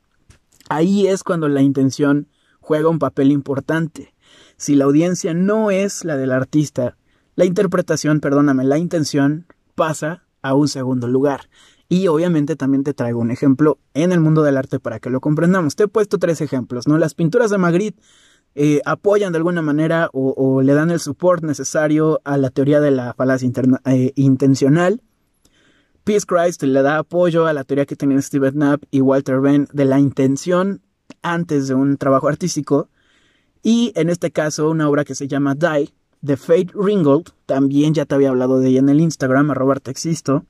Ahí 0.68 1.06
es 1.06 1.22
cuando 1.22 1.48
la 1.48 1.62
intención 1.62 2.28
juega 2.60 2.88
un 2.88 2.98
papel 2.98 3.32
importante. 3.32 4.14
Si 4.56 4.74
la 4.74 4.84
audiencia 4.84 5.34
no 5.34 5.70
es 5.70 6.04
la 6.04 6.16
del 6.16 6.32
artista, 6.32 6.96
la 7.34 7.44
interpretación, 7.44 8.20
perdóname, 8.20 8.64
la 8.64 8.78
intención 8.78 9.46
pasa 9.74 10.24
a 10.42 10.54
un 10.54 10.68
segundo 10.68 11.08
lugar. 11.08 11.48
Y 11.88 12.06
obviamente 12.08 12.56
también 12.56 12.84
te 12.84 12.94
traigo 12.94 13.20
un 13.20 13.30
ejemplo 13.30 13.78
en 13.92 14.12
el 14.12 14.20
mundo 14.20 14.42
del 14.42 14.56
arte 14.56 14.80
para 14.80 14.98
que 14.98 15.10
lo 15.10 15.20
comprendamos. 15.20 15.76
Te 15.76 15.84
he 15.84 15.88
puesto 15.88 16.18
tres 16.18 16.40
ejemplos, 16.40 16.88
¿no? 16.88 16.96
Las 16.96 17.14
pinturas 17.14 17.50
de 17.50 17.58
Magritte 17.58 18.00
eh, 18.54 18.80
apoyan 18.84 19.32
de 19.32 19.38
alguna 19.38 19.62
manera 19.62 20.10
o, 20.12 20.62
le 20.62 20.74
dan 20.74 20.90
el 20.90 21.00
support 21.00 21.42
necesario 21.42 22.20
a 22.24 22.36
la 22.36 22.50
teoría 22.50 22.80
de 22.80 22.90
la 22.90 23.14
falacia 23.14 23.50
eh, 23.86 24.12
intencional. 24.16 25.00
Peace 26.04 26.26
Christ 26.26 26.62
le 26.62 26.82
da 26.82 26.98
apoyo 26.98 27.46
a 27.46 27.52
la 27.52 27.64
teoría 27.64 27.86
que 27.86 27.96
tenían 27.96 28.22
Steve 28.22 28.52
Knapp 28.52 28.82
y 28.90 29.00
Walter 29.00 29.40
Benn 29.40 29.68
de 29.72 29.84
la 29.84 30.00
intención 30.00 30.82
antes 31.22 31.68
de 31.68 31.74
un 31.74 31.96
trabajo 31.96 32.28
artístico. 32.28 32.88
Y 33.62 33.92
en 33.94 34.10
este 34.10 34.32
caso, 34.32 34.68
una 34.68 34.88
obra 34.88 35.04
que 35.04 35.14
se 35.14 35.28
llama 35.28 35.54
Die, 35.54 35.94
de 36.20 36.36
Faith 36.36 36.72
Ringgold, 36.74 37.30
también 37.46 37.94
ya 37.94 38.06
te 38.06 38.14
había 38.14 38.30
hablado 38.30 38.58
de 38.58 38.68
ella 38.68 38.80
en 38.80 38.88
el 38.88 39.00
Instagram, 39.00 39.50
arroba 39.50 39.76
existo, 39.84 40.44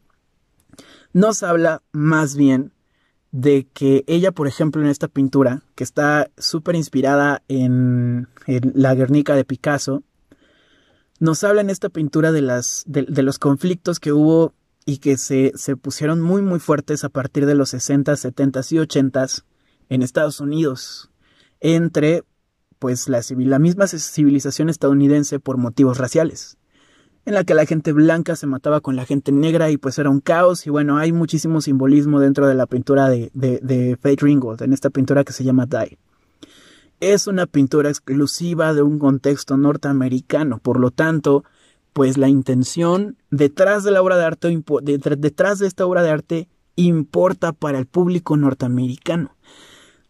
nos 1.13 1.43
habla 1.43 1.83
más 1.93 2.37
bien 2.37 2.73
de 3.33 3.67
que 3.73 4.05
ella, 4.07 4.31
por 4.31 4.47
ejemplo, 4.47 4.83
en 4.83 4.89
esta 4.89 5.09
pintura, 5.09 5.63
que 5.75 5.85
está 5.85 6.31
súper 6.39 6.77
inspirada 6.77 7.43
en, 7.49 8.29
la 8.47 8.95
Guernica 8.95 9.35
de 9.35 9.45
Picasso, 9.45 10.03
nos 11.19 11.43
habla 11.43 11.63
en 11.63 11.71
esta 11.71 11.89
pintura 11.89 12.31
de, 12.31 12.43
las, 12.43 12.85
de, 12.87 13.23
los 13.23 13.39
conflictos 13.39 14.01
que 14.01 14.13
hubo 14.13 14.53
y 14.85 14.99
que 14.99 15.17
se, 15.17 15.53
se, 15.55 15.77
pusieron 15.77 16.21
muy 16.21 16.43
muy 16.43 16.59
fuertes 16.59 17.05
a 17.05 17.09
partir 17.09 17.47
de 17.47 17.55
los 17.55 17.71
60, 17.71 18.17
70 18.17 18.61
y 18.71 18.79
80 18.79 19.27
en 19.89 20.03
Estados 20.03 20.41
Unidos 20.41 21.11
entre 21.61 22.25
pues 22.81 23.09
la, 23.09 23.23
la 23.37 23.59
misma 23.61 23.87
civilización 23.87 24.69
estadounidense 24.69 25.39
por 25.39 25.57
motivos 25.57 25.99
raciales, 25.99 26.59
en 27.25 27.35
la 27.35 27.45
que 27.45 27.55
la 27.55 27.67
gente 27.67 27.93
blanca 27.93 28.37
se 28.37 28.47
mataba 28.47 28.81
con 28.81 28.97
la 28.97 29.05
gente 29.05 29.33
negra 29.33 29.71
y 29.71 29.77
pues 29.77 29.99
era 29.99 30.11
un 30.11 30.21
caos 30.21 30.67
y 30.67 30.71
bueno, 30.71 30.99
hay 30.99 31.13
muchísimo 31.13 31.61
simbolismo 31.61 32.21
dentro 32.21 32.47
de 32.47 32.55
la 32.55 32.67
pintura 32.67 33.09
de, 33.09 33.31
de, 33.35 33.61
de 33.63 33.97
Faith 34.01 34.23
Ringgold, 34.23 34.63
en 34.63 34.73
esta 34.73 34.91
pintura 34.91 35.25
que 35.25 35.33
se 35.33 35.45
llama 35.45 35.67
Die. 35.67 35.99
Es 37.01 37.27
una 37.27 37.47
pintura 37.47 37.89
exclusiva 37.89 38.75
de 38.75 38.83
un 38.83 38.99
contexto 38.99 39.57
norteamericano, 39.57 40.59
por 40.59 40.79
lo 40.79 40.91
tanto, 40.91 41.45
pues 41.93 42.17
la 42.17 42.29
intención 42.29 43.17
detrás 43.31 43.85
de 43.85 43.91
la 43.91 44.03
obra 44.03 44.17
de 44.17 44.25
arte, 44.25 44.63
detrás 44.83 45.59
de 45.59 45.67
esta 45.67 45.87
obra 45.87 46.03
de 46.03 46.11
arte, 46.11 46.49
importa 46.77 47.53
para 47.53 47.79
el 47.79 47.87
público 47.87 48.37
norteamericano. 48.37 49.37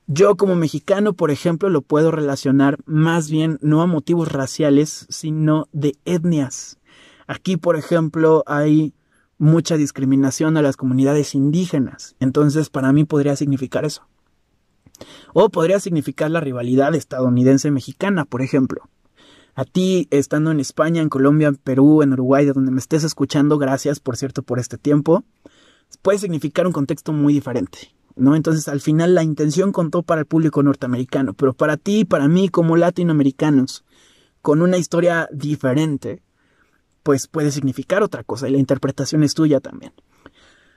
Yo 0.06 0.36
como 0.36 0.54
mexicano, 0.54 1.14
por 1.14 1.30
ejemplo, 1.30 1.70
lo 1.70 1.80
puedo 1.80 2.10
relacionar 2.10 2.78
más 2.86 3.30
bien 3.30 3.58
no 3.62 3.82
a 3.82 3.86
motivos 3.86 4.30
raciales, 4.30 5.06
sino 5.08 5.68
de 5.72 5.96
etnias. 6.04 6.78
Aquí, 7.26 7.56
por 7.56 7.76
ejemplo, 7.76 8.42
hay 8.46 8.94
mucha 9.38 9.76
discriminación 9.76 10.56
a 10.56 10.62
las 10.62 10.76
comunidades 10.76 11.34
indígenas. 11.34 12.16
Entonces, 12.20 12.70
para 12.70 12.92
mí 12.92 13.04
podría 13.04 13.36
significar 13.36 13.84
eso. 13.84 14.06
O 15.34 15.48
podría 15.48 15.80
significar 15.80 16.30
la 16.30 16.40
rivalidad 16.40 16.94
estadounidense-mexicana, 16.94 18.24
por 18.24 18.42
ejemplo. 18.42 18.88
A 19.54 19.64
ti, 19.64 20.08
estando 20.10 20.50
en 20.50 20.60
España, 20.60 21.02
en 21.02 21.08
Colombia, 21.08 21.48
en 21.48 21.56
Perú, 21.56 22.02
en 22.02 22.12
Uruguay, 22.12 22.46
de 22.46 22.52
donde 22.52 22.70
me 22.70 22.78
estés 22.78 23.04
escuchando, 23.04 23.58
gracias, 23.58 24.00
por 24.00 24.16
cierto, 24.16 24.42
por 24.42 24.58
este 24.58 24.78
tiempo, 24.78 25.24
puede 26.00 26.18
significar 26.18 26.66
un 26.66 26.72
contexto 26.72 27.12
muy 27.12 27.34
diferente. 27.34 27.94
¿no? 28.16 28.36
Entonces 28.36 28.68
al 28.68 28.80
final 28.80 29.14
la 29.14 29.22
intención 29.22 29.72
contó 29.72 30.02
para 30.02 30.20
el 30.20 30.26
público 30.26 30.62
norteamericano, 30.62 31.34
pero 31.34 31.52
para 31.52 31.76
ti 31.76 32.00
y 32.00 32.04
para 32.04 32.28
mí 32.28 32.48
como 32.48 32.76
latinoamericanos, 32.76 33.84
con 34.40 34.62
una 34.62 34.76
historia 34.76 35.28
diferente, 35.32 36.22
pues 37.02 37.26
puede 37.26 37.50
significar 37.50 38.02
otra 38.02 38.24
cosa 38.24 38.48
y 38.48 38.52
la 38.52 38.58
interpretación 38.58 39.22
es 39.22 39.34
tuya 39.34 39.60
también. 39.60 39.92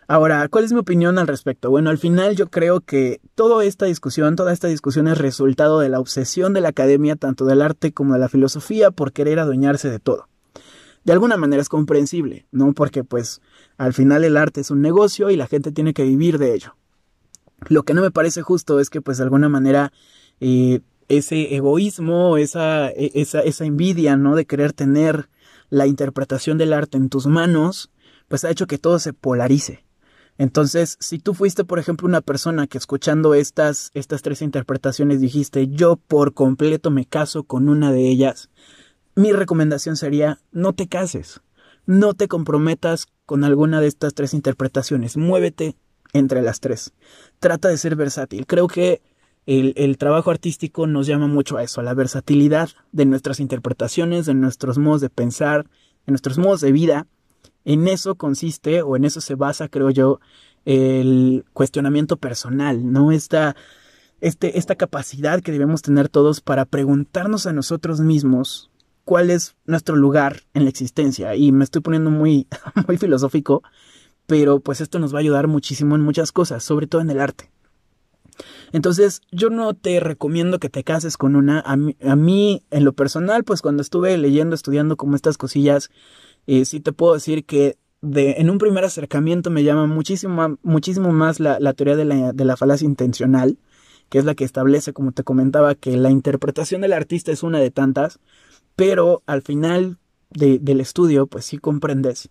Ahora, 0.07 0.47
¿cuál 0.49 0.65
es 0.65 0.71
mi 0.71 0.79
opinión 0.79 1.17
al 1.17 1.25
respecto? 1.25 1.71
Bueno, 1.71 1.89
al 1.89 1.97
final 1.97 2.35
yo 2.35 2.49
creo 2.51 2.81
que 2.81 3.21
toda 3.33 3.63
esta 3.65 3.88
discusión, 3.88 4.35
toda 4.35 4.53
esta 4.53 4.67
discusión 4.67 5.07
es 5.07 5.17
resultado 5.17 5.79
de 5.79 5.89
la 5.89 5.99
obsesión 5.99 6.53
de 6.53 6.61
la 6.61 6.69
academia, 6.69 7.15
tanto 7.15 7.45
del 7.45 7.61
arte 7.61 7.91
como 7.91 8.13
de 8.13 8.19
la 8.19 8.29
filosofía, 8.29 8.91
por 8.91 9.13
querer 9.13 9.39
adueñarse 9.39 9.89
de 9.89 9.99
todo. 9.99 10.27
De 11.05 11.13
alguna 11.13 11.38
manera 11.38 11.61
es 11.61 11.69
comprensible, 11.69 12.45
¿no? 12.51 12.73
Porque 12.73 13.03
pues 13.03 13.41
al 13.77 13.93
final 13.93 14.23
el 14.23 14.38
arte 14.38 14.61
es 14.61 14.69
un 14.69 14.81
negocio 14.81 15.31
y 15.31 15.38
la 15.38 15.47
gente 15.47 15.71
tiene 15.71 15.93
que 15.93 16.03
vivir 16.03 16.38
de 16.38 16.53
ello. 16.53 16.75
Lo 17.67 17.83
que 17.83 17.95
no 17.95 18.01
me 18.01 18.11
parece 18.11 18.43
justo 18.43 18.79
es 18.79 18.91
que 18.91 19.01
pues 19.01 19.17
de 19.17 19.23
alguna 19.23 19.49
manera 19.49 19.91
eh, 20.39 20.81
ese 21.07 21.55
egoísmo, 21.55 22.38
esa, 22.38 22.89
e, 22.89 23.11
esa, 23.15 23.41
esa 23.41 23.65
envidia, 23.65 24.17
¿no? 24.17 24.35
De 24.35 24.45
querer 24.45 24.73
tener 24.73 25.29
la 25.69 25.88
interpretación 25.88 26.58
del 26.58 26.73
arte 26.73 26.97
en 26.97 27.10
tus 27.10 27.28
manos, 27.28 27.91
pues 28.28 28.43
ha 28.43 28.49
hecho 28.49 28.67
que 28.67 28.78
todo 28.78 28.99
se 28.99 29.13
polarice. 29.13 29.86
Entonces, 30.38 30.97
si 30.99 31.19
tú 31.19 31.34
fuiste, 31.34 31.63
por 31.63 31.80
ejemplo, 31.80 32.08
una 32.08 32.21
persona 32.21 32.67
que 32.67 32.78
escuchando 32.78 33.34
estas, 33.34 33.91
estas 33.93 34.21
tres 34.21 34.41
interpretaciones 34.41 35.21
dijiste, 35.21 35.67
yo 35.67 35.95
por 35.95 36.34
completo 36.34 36.91
me 36.91 37.06
caso 37.06 37.43
con 37.43 37.69
una 37.69 37.91
de 37.91 38.08
ellas, 38.08 38.49
mi 39.15 39.32
recomendación 39.32 39.95
sería, 39.95 40.39
no 40.51 40.73
te 40.73 40.88
cases, 40.88 41.39
no 41.86 42.13
te 42.13 42.28
comprometas 42.28 43.08
con 43.25 43.45
alguna 43.45 43.80
de 43.80 43.88
estas 43.88 44.13
tres 44.13 44.34
interpretaciones, 44.34 45.15
muévete 45.15 45.78
entre 46.12 46.41
las 46.41 46.60
tres. 46.60 46.93
Trata 47.39 47.69
de 47.69 47.78
ser 47.78 47.95
versátil. 47.95 48.45
Creo 48.45 48.67
que 48.67 49.01
el, 49.45 49.97
trabajo 49.97 50.31
artístico 50.31 50.88
nos 50.88 51.05
llama 51.08 51.27
mucho 51.27 51.58
a 51.58 51.63
eso, 51.63 51.79
a 51.79 51.84
la 51.84 51.93
versatilidad 51.93 52.69
de 52.91 53.05
nuestras 53.05 53.39
interpretaciones, 53.39 54.25
de 54.25 54.34
nuestros 54.34 54.77
modos 54.77 55.01
de 55.01 55.10
pensar, 55.10 55.65
de 56.05 56.12
nuestros 56.12 56.38
modos 56.38 56.62
de 56.62 56.71
vida. 56.71 57.08
En 57.63 57.88
eso 57.88 58.15
consiste, 58.15 58.81
o 58.81 58.95
en 58.95 59.05
eso 59.05 59.21
se 59.21 59.36
basa, 59.36 59.67
creo 59.67 59.89
yo, 59.91 60.19
el 60.65 61.45
cuestionamiento 61.53 62.17
personal, 62.17 62.91
¿no? 62.91 63.12
Esta, 63.12 63.55
este, 64.19 64.58
esta 64.58 64.75
capacidad 64.75 65.41
que 65.41 65.51
debemos 65.51 65.84
tener 65.84 66.10
todos 66.10 66.41
para 66.41 66.65
preguntarnos 66.65 67.45
a 67.45 67.53
nosotros 67.53 68.01
mismos 68.01 68.71
cuál 69.03 69.29
es 69.29 69.55
nuestro 69.65 69.95
lugar 69.95 70.41
en 70.55 70.63
la 70.63 70.69
existencia. 70.69 71.36
Y 71.36 71.51
me 71.51 71.63
estoy 71.63 71.81
poniendo 71.81 72.10
muy, 72.10 72.47
muy 72.88 72.97
filosófico, 72.97 73.62
pero 74.25 74.60
pues 74.60 74.81
esto 74.81 74.97
nos 74.97 75.13
va 75.13 75.19
a 75.19 75.21
ayudar 75.21 75.47
muchísimo 75.47 75.95
en 75.95 76.01
muchas 76.01 76.31
cosas, 76.31 76.63
sobre 76.63 76.88
todo 76.88 77.01
en 77.01 77.12
el 77.12 77.21
arte. 77.21 77.51
Entonces, 78.71 79.21
yo 79.32 79.50
no 79.50 79.74
te 79.74 80.00
recomiendo 80.00 80.60
que 80.60 80.69
te 80.69 80.84
cases 80.84 81.17
con 81.17 81.36
una. 81.36 81.60
A 81.62 82.15
mí, 82.15 82.63
en 82.71 82.84
lo 82.86 82.93
personal, 82.93 83.43
pues 83.43 83.62
cuando 83.62 83.82
estuve 83.82 84.17
leyendo, 84.17 84.56
estudiando 84.56 84.98
como 84.98 85.15
estas 85.15 85.38
cosillas, 85.38 85.89
eh, 86.48 86.65
sí 86.65 86.80
te 86.80 86.93
puedo 86.93 87.13
decir 87.13 87.45
que 87.45 87.78
en 88.02 88.50
un 88.50 88.58
primer 88.58 88.84
acercamiento 88.84 89.50
me 89.50 89.63
llama 89.63 89.88
muchísimo, 89.88 90.58
muchísimo 90.62 91.12
más 91.12 91.39
la, 91.39 91.74
teoría 91.74 91.95
de 91.95 92.45
la, 92.45 92.58
falacia 92.58 92.86
intencional, 92.86 93.58
que 94.10 94.19
es 94.19 94.26
la 94.26 94.36
que 94.36 94.43
establece, 94.43 94.93
como 94.93 95.12
te 95.12 95.24
comentaba, 95.24 95.76
que 95.76 95.98
la 95.98 96.12
interpretación 96.12 96.82
del 96.82 96.93
artista 96.93 97.32
es 97.32 97.41
una 97.41 97.60
de 97.60 97.71
tantas, 97.71 98.19
pero 98.76 99.24
al 99.26 99.41
final 99.41 99.98
de, 100.30 100.60
del 100.60 100.82
estudio, 100.82 101.28
pues 101.28 101.45
sí 101.45 101.58
comprendes 101.58 102.30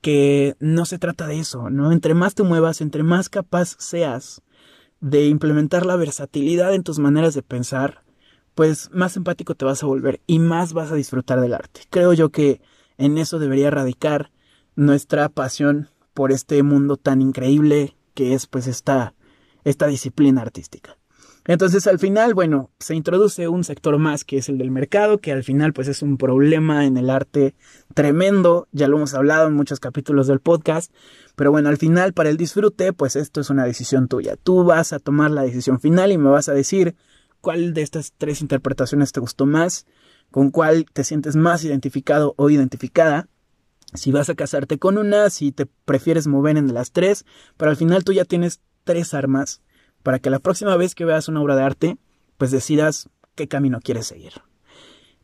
que 0.00 0.54
no 0.60 0.84
se 0.84 0.98
trata 0.98 1.26
de 1.26 1.38
eso, 1.40 1.70
¿no? 1.70 1.90
Entre 1.90 2.14
más 2.14 2.34
te 2.34 2.42
muevas, 2.42 2.80
entre 2.80 3.02
más 3.02 3.28
capaz 3.28 3.76
seas 3.78 4.42
de 5.06 5.26
implementar 5.26 5.86
la 5.86 5.94
versatilidad 5.94 6.74
en 6.74 6.82
tus 6.82 6.98
maneras 6.98 7.32
de 7.32 7.42
pensar, 7.42 8.02
pues 8.56 8.90
más 8.92 9.16
empático 9.16 9.54
te 9.54 9.64
vas 9.64 9.80
a 9.84 9.86
volver 9.86 10.20
y 10.26 10.40
más 10.40 10.72
vas 10.72 10.90
a 10.90 10.96
disfrutar 10.96 11.40
del 11.40 11.54
arte. 11.54 11.82
Creo 11.90 12.12
yo 12.12 12.30
que 12.30 12.60
en 12.98 13.16
eso 13.16 13.38
debería 13.38 13.70
radicar 13.70 14.32
nuestra 14.74 15.28
pasión 15.28 15.90
por 16.12 16.32
este 16.32 16.60
mundo 16.64 16.96
tan 16.96 17.22
increíble 17.22 17.96
que 18.14 18.34
es 18.34 18.48
pues 18.48 18.66
esta, 18.66 19.14
esta 19.62 19.86
disciplina 19.86 20.42
artística. 20.42 20.98
Entonces 21.46 21.86
al 21.86 22.00
final, 22.00 22.34
bueno, 22.34 22.70
se 22.80 22.96
introduce 22.96 23.46
un 23.46 23.62
sector 23.62 23.98
más 23.98 24.24
que 24.24 24.38
es 24.38 24.48
el 24.48 24.58
del 24.58 24.72
mercado, 24.72 25.18
que 25.18 25.32
al 25.32 25.44
final 25.44 25.72
pues 25.72 25.86
es 25.86 26.02
un 26.02 26.16
problema 26.16 26.86
en 26.86 26.96
el 26.96 27.08
arte 27.08 27.54
tremendo, 27.94 28.66
ya 28.72 28.88
lo 28.88 28.96
hemos 28.96 29.14
hablado 29.14 29.46
en 29.46 29.54
muchos 29.54 29.78
capítulos 29.78 30.26
del 30.26 30.40
podcast, 30.40 30.92
pero 31.36 31.52
bueno, 31.52 31.68
al 31.68 31.76
final 31.76 32.12
para 32.14 32.30
el 32.30 32.36
disfrute 32.36 32.92
pues 32.92 33.14
esto 33.14 33.40
es 33.40 33.50
una 33.50 33.64
decisión 33.64 34.08
tuya. 34.08 34.36
Tú 34.36 34.64
vas 34.64 34.92
a 34.92 34.98
tomar 34.98 35.30
la 35.30 35.42
decisión 35.42 35.78
final 35.78 36.10
y 36.10 36.18
me 36.18 36.30
vas 36.30 36.48
a 36.48 36.54
decir 36.54 36.96
cuál 37.40 37.74
de 37.74 37.82
estas 37.82 38.12
tres 38.18 38.40
interpretaciones 38.40 39.12
te 39.12 39.20
gustó 39.20 39.46
más, 39.46 39.86
con 40.32 40.50
cuál 40.50 40.84
te 40.92 41.04
sientes 41.04 41.36
más 41.36 41.62
identificado 41.64 42.34
o 42.36 42.50
identificada. 42.50 43.28
Si 43.94 44.10
vas 44.10 44.28
a 44.28 44.34
casarte 44.34 44.78
con 44.80 44.98
una, 44.98 45.30
si 45.30 45.52
te 45.52 45.66
prefieres 45.84 46.26
mover 46.26 46.56
en 46.56 46.74
las 46.74 46.90
tres, 46.90 47.24
pero 47.56 47.70
al 47.70 47.76
final 47.76 48.02
tú 48.02 48.12
ya 48.12 48.24
tienes 48.24 48.60
tres 48.82 49.14
armas 49.14 49.62
para 50.06 50.20
que 50.20 50.30
la 50.30 50.38
próxima 50.38 50.76
vez 50.76 50.94
que 50.94 51.04
veas 51.04 51.26
una 51.26 51.42
obra 51.42 51.56
de 51.56 51.64
arte, 51.64 51.96
pues 52.38 52.52
decidas 52.52 53.08
qué 53.34 53.48
camino 53.48 53.80
quieres 53.82 54.06
seguir. 54.06 54.34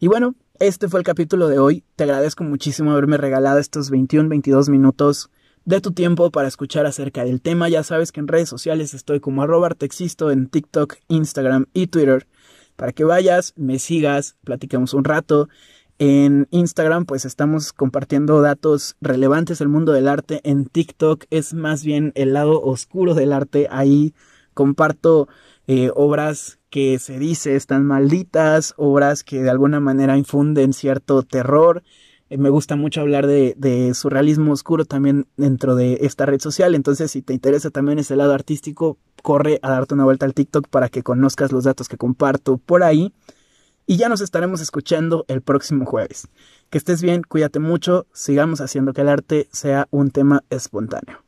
Y 0.01 0.09
bueno, 0.09 0.35
este 0.59 0.89
fue 0.89 0.99
el 0.99 1.07
capítulo 1.07 1.47
de 1.47 1.61
hoy. 1.61 1.85
Te 1.95 2.03
agradezco 2.03 2.43
muchísimo 2.43 2.91
haberme 2.91 3.17
regalado 3.17 3.61
estos 3.61 3.91
21, 3.91 4.29
22 4.29 4.71
minutos 4.71 5.31
de 5.65 5.81
tu 5.81 5.93
tiempo 5.93 6.33
para 6.33 6.49
escuchar 6.49 6.85
acerca 6.85 7.25
del 7.25 7.41
tema. 7.41 7.69
Ya 7.69 7.85
sabes 7.85 8.11
que 8.11 8.19
en 8.19 8.27
redes 8.27 8.49
sociales 8.49 8.93
estoy 8.93 9.21
como 9.21 9.45
arroba 9.45 9.69
artexisto 9.69 10.33
en 10.33 10.49
TikTok, 10.49 10.97
Instagram 11.07 11.67
y 11.73 11.87
Twitter. 11.87 12.27
Para 12.75 12.91
que 12.91 13.05
vayas, 13.05 13.53
me 13.55 13.79
sigas, 13.79 14.35
platiquemos 14.43 14.95
un 14.95 15.05
rato. 15.05 15.49
En 16.01 16.49
Instagram 16.51 17.05
pues 17.05 17.25
estamos 17.25 17.73
compartiendo 17.73 18.41
datos 18.41 18.97
relevantes 19.01 19.61
del 19.61 19.69
mundo 19.69 19.93
del 19.93 20.09
arte. 20.09 20.41
En 20.43 20.67
TikTok 20.67 21.27
es 21.31 21.55
más 21.55 21.85
bien 21.85 22.11
el 22.17 22.33
lado 22.33 22.61
oscuro 22.61 23.15
del 23.15 23.33
arte. 23.33 23.69
Ahí 23.71 24.13
comparto 24.55 25.29
eh, 25.67 25.91
obras 25.95 26.59
que 26.71 26.99
se 26.99 27.19
dice 27.19 27.55
están 27.57 27.85
malditas, 27.85 28.75
obras 28.77 29.25
que 29.25 29.43
de 29.43 29.51
alguna 29.51 29.81
manera 29.81 30.17
infunden 30.17 30.73
cierto 30.73 31.23
terror. 31.23 31.83
Eh, 32.31 32.39
me 32.39 32.49
gusta 32.49 32.77
mucho 32.77 33.01
hablar 33.01 33.27
de, 33.27 33.55
de, 33.57 33.95
surrealismo 33.95 34.53
oscuro 34.53 34.85
también 34.85 35.27
dentro 35.37 35.75
de 35.75 35.99
esta 36.03 36.27
red 36.27 36.41
social, 36.41 36.75
entonces 36.75 37.11
si 37.11 37.23
te 37.23 37.35
interesa 37.35 37.71
también 37.71 37.99
ese 37.99 38.17
lado 38.17 38.33
artístico, 38.33 38.99
corre 39.23 39.59
a 39.63 39.71
darte 39.71 39.95
una 39.95 40.05
vuelta 40.05 40.27
al 40.27 40.35
TikTok 40.35 40.69
para 40.69 40.89
que 40.89 41.03
conozcas 41.03 41.53
los 41.53 41.65
datos 41.65 41.89
que 41.89 41.97
comparto 41.97 42.59
por 42.59 42.83
ahí. 42.83 43.13
Y 43.87 43.97
ya 43.97 44.09
nos 44.09 44.21
estaremos 44.21 44.61
escuchando 44.61 45.25
el 45.29 45.43
próximo 45.43 45.85
jueves. 45.87 46.29
Que 46.71 46.79
estés 46.79 47.03
bien, 47.03 47.23
cuídate 47.23 47.59
mucho, 47.59 48.07
sigamos 48.13 48.61
haciendo 48.61 48.93
que 48.93 49.01
el 49.01 49.09
arte 49.09 49.49
sea 49.53 49.89
un 49.91 50.11
tema 50.11 50.45
espontáneo. 50.51 51.19